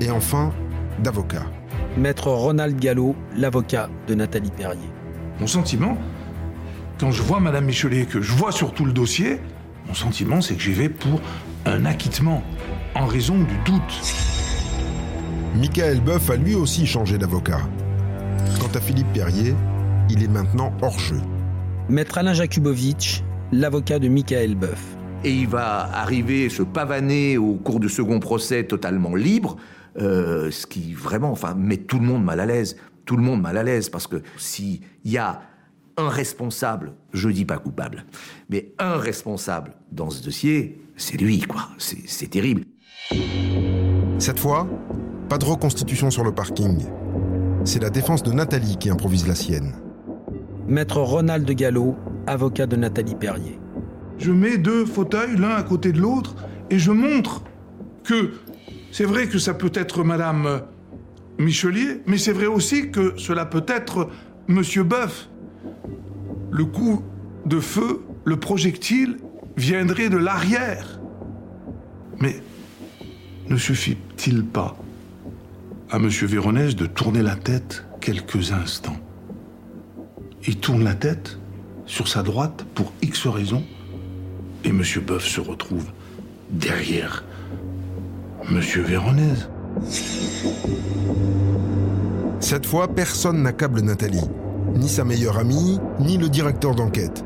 [0.00, 0.52] Et enfin,
[0.98, 1.46] d'avocat.
[1.97, 4.88] Maître Ronald Gallo, l'avocat de Nathalie Perrier.
[5.40, 5.99] Mon sentiment,
[6.99, 9.40] quand je vois Madame Michelet, que je vois surtout le dossier,
[9.86, 11.20] mon sentiment, c'est que j'y vais pour
[11.66, 12.43] un acquittement,
[12.95, 14.01] en raison du doute.
[15.55, 17.61] Michael Boeuf a lui aussi changé d'avocat.
[18.59, 19.55] Quant à Philippe Perrier,
[20.09, 21.20] il est maintenant hors jeu.
[21.90, 23.22] Maître Alain Jakubowicz,
[23.53, 24.82] l'avocat de Michael Boeuf.
[25.24, 29.57] Et il va arriver se pavaner au cours du second procès totalement libre,
[29.99, 32.76] euh, ce qui vraiment, enfin, met tout le monde mal à l'aise.
[33.05, 35.43] Tout le monde mal à l'aise, parce que s'il y a
[35.97, 38.05] un responsable, je dis pas coupable,
[38.49, 41.68] mais un responsable dans ce dossier, c'est lui, quoi.
[41.78, 42.64] C'est terrible.
[44.18, 44.68] Cette fois,
[45.28, 46.84] pas de reconstitution sur le parking.
[47.64, 49.74] C'est la défense de Nathalie qui improvise la sienne.
[50.68, 53.59] Maître Ronald Gallo, avocat de Nathalie Perrier.
[54.18, 56.36] Je mets deux fauteuils l'un à côté de l'autre
[56.70, 57.43] et je montre
[58.05, 58.32] que
[58.93, 60.62] c'est vrai que ça peut être Madame
[61.38, 64.11] Michelier, mais c'est vrai aussi que cela peut être
[64.49, 65.28] Monsieur Boeuf.
[66.51, 67.03] Le coup
[67.47, 69.16] de feu, le projectile
[69.57, 71.01] viendrait de l'arrière.
[72.20, 72.36] Mais
[73.49, 74.76] ne suffit-il pas
[75.90, 79.01] à Monsieur Véronèse de tourner la tête quelques instants?
[80.47, 81.38] Il tourne la tête
[81.86, 83.64] sur sa droite pour X raisons
[84.64, 85.86] et Monsieur Boeuf se retrouve
[86.51, 87.24] derrière
[88.51, 89.49] Monsieur Véronèse.
[92.40, 94.28] Cette fois, personne n'accable Nathalie,
[94.74, 97.24] ni sa meilleure amie, ni le directeur d'enquête.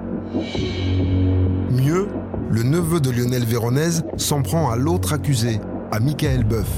[1.70, 2.08] Mieux,
[2.50, 5.60] le neveu de Lionel Véronèse s'en prend à l'autre accusé,
[5.90, 6.70] à Michael Boeuf.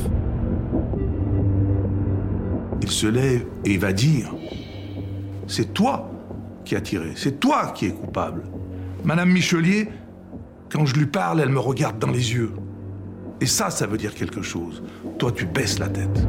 [2.82, 4.34] Il se lève et va dire
[5.46, 6.10] C'est toi
[6.64, 8.44] qui as tiré, c'est toi qui es coupable.
[9.04, 9.88] Madame Michelier,
[10.70, 12.52] quand je lui parle, elle me regarde dans les yeux.
[13.40, 14.82] Et ça, ça veut dire quelque chose.
[15.18, 16.26] Toi, tu baisses la tête.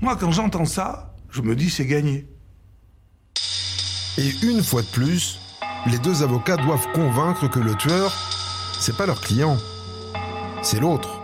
[0.00, 2.26] Moi, quand j'entends ça, je me dis c'est gagné.
[4.18, 5.38] Et une fois de plus,
[5.90, 8.12] les deux avocats doivent convaincre que le tueur,
[8.78, 9.56] c'est pas leur client,
[10.62, 11.20] c'est l'autre.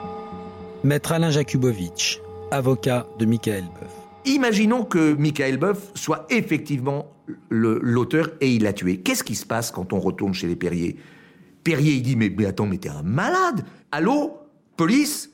[0.85, 2.21] Maître Alain Jakubowicz,
[2.51, 3.93] avocat de Michael Boeuf.
[4.27, 7.07] Imaginons que Michael Boeuf soit effectivement
[7.51, 9.01] l'auteur et il l'a tué.
[9.01, 10.97] Qu'est-ce qui se passe quand on retourne chez les Perrier?
[11.69, 13.63] Perrier, il dit mais, mais attends, mais t'es un malade.
[13.93, 14.39] Allô?
[14.79, 15.29] Police?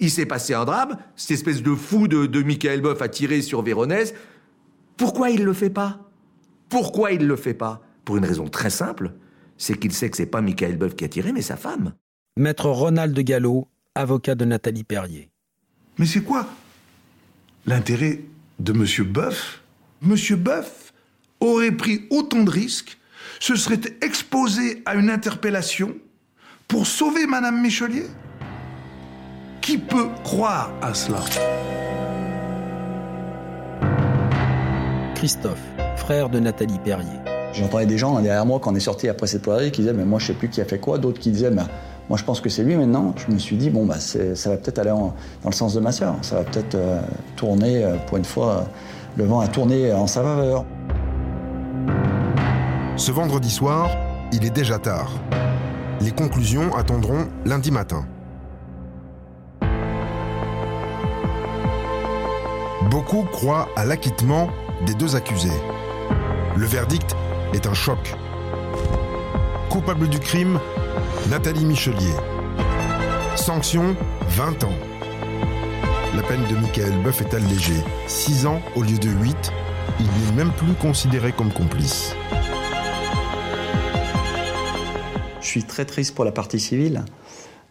[0.00, 3.40] Il s'est passé un drame, cette espèce de fou de, de Michael Boeuf a tiré
[3.40, 4.14] sur Véronèse.
[4.96, 6.10] Pourquoi il le fait pas?
[6.68, 7.80] Pourquoi il le fait pas?
[8.04, 9.12] Pour une raison très simple,
[9.56, 11.94] c'est qu'il sait que c'est pas Michael Boeuf qui a tiré, mais sa femme.
[12.36, 15.30] Maître Ronald Gallo, avocat de Nathalie Perrier.
[15.98, 16.48] Mais c'est quoi
[17.64, 18.22] l'intérêt
[18.58, 19.62] de Monsieur Boeuf?
[20.02, 20.92] Monsieur Boeuf
[21.38, 22.98] aurait pris autant de risques,
[23.40, 25.94] se serait exposé à une interpellation
[26.68, 28.06] pour sauver Madame Michelier?
[29.60, 31.20] Qui peut croire à cela?
[35.14, 35.62] Christophe,
[35.96, 37.08] frère de Nathalie Perrier.
[37.54, 40.04] J'entendais des gens derrière moi quand on est sorti après cette poirerie qui disaient mais
[40.04, 41.62] moi je sais plus qui a fait quoi, d'autres qui disaient mais
[42.08, 43.14] moi je pense que c'est lui maintenant.
[43.16, 45.14] Je me suis dit bon bah ça va peut-être aller dans
[45.46, 47.00] le sens de ma sœur, ça va peut-être euh,
[47.36, 48.62] tourner euh, pour une fois, euh,
[49.16, 50.64] le vent a tourné en sa faveur.
[52.96, 53.90] Ce vendredi soir,
[54.32, 55.10] il est déjà tard.
[56.00, 58.06] Les conclusions attendront lundi matin.
[62.90, 64.48] Beaucoup croient à l'acquittement
[64.86, 65.60] des deux accusés.
[66.56, 67.16] Le verdict
[67.52, 68.14] est un choc.
[69.70, 70.60] Coupable du crime,
[71.28, 72.14] Nathalie Michelier.
[73.34, 73.96] Sanction,
[74.28, 74.78] 20 ans.
[76.14, 77.82] La peine de Michael Boeuf est allégée.
[78.06, 79.52] 6 ans au lieu de 8.
[79.98, 82.14] Il n'est même plus considéré comme complice.
[85.44, 87.04] Je suis très triste pour la partie civile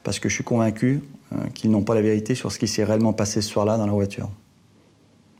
[0.03, 1.01] parce que je suis convaincu
[1.33, 3.87] euh, qu'ils n'ont pas la vérité sur ce qui s'est réellement passé ce soir-là dans
[3.87, 4.29] la voiture.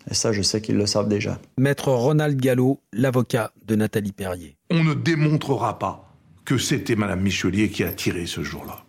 [0.10, 1.39] Et ça, je sais qu'ils le savent déjà.
[1.60, 4.57] Maître Ronald Gallo, l'avocat de Nathalie Perrier.
[4.72, 6.11] On ne démontrera pas
[6.43, 8.84] que c'était Madame Michelier qui a tiré ce jour-là.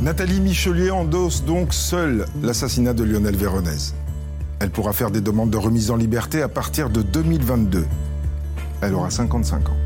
[0.00, 3.94] Nathalie Michelier endosse donc seule l'assassinat de Lionel Véronèse.
[4.62, 7.84] Elle pourra faire des demandes de remise en liberté à partir de 2022.
[8.80, 9.76] Elle aura 55 ans.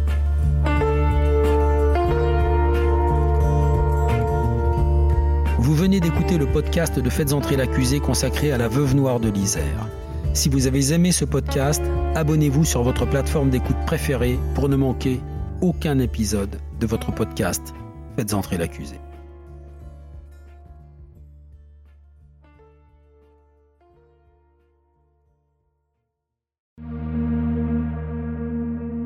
[5.59, 9.31] Vous venez d'écouter le podcast de Faites entrer l'accusé consacré à la veuve noire de
[9.31, 9.89] l'Isère.
[10.35, 11.81] Si vous avez aimé ce podcast,
[12.15, 15.23] abonnez-vous sur votre plateforme d'écoute préférée pour ne manquer
[15.63, 17.73] aucun épisode de votre podcast
[18.17, 19.01] Faites entrer l'accusé.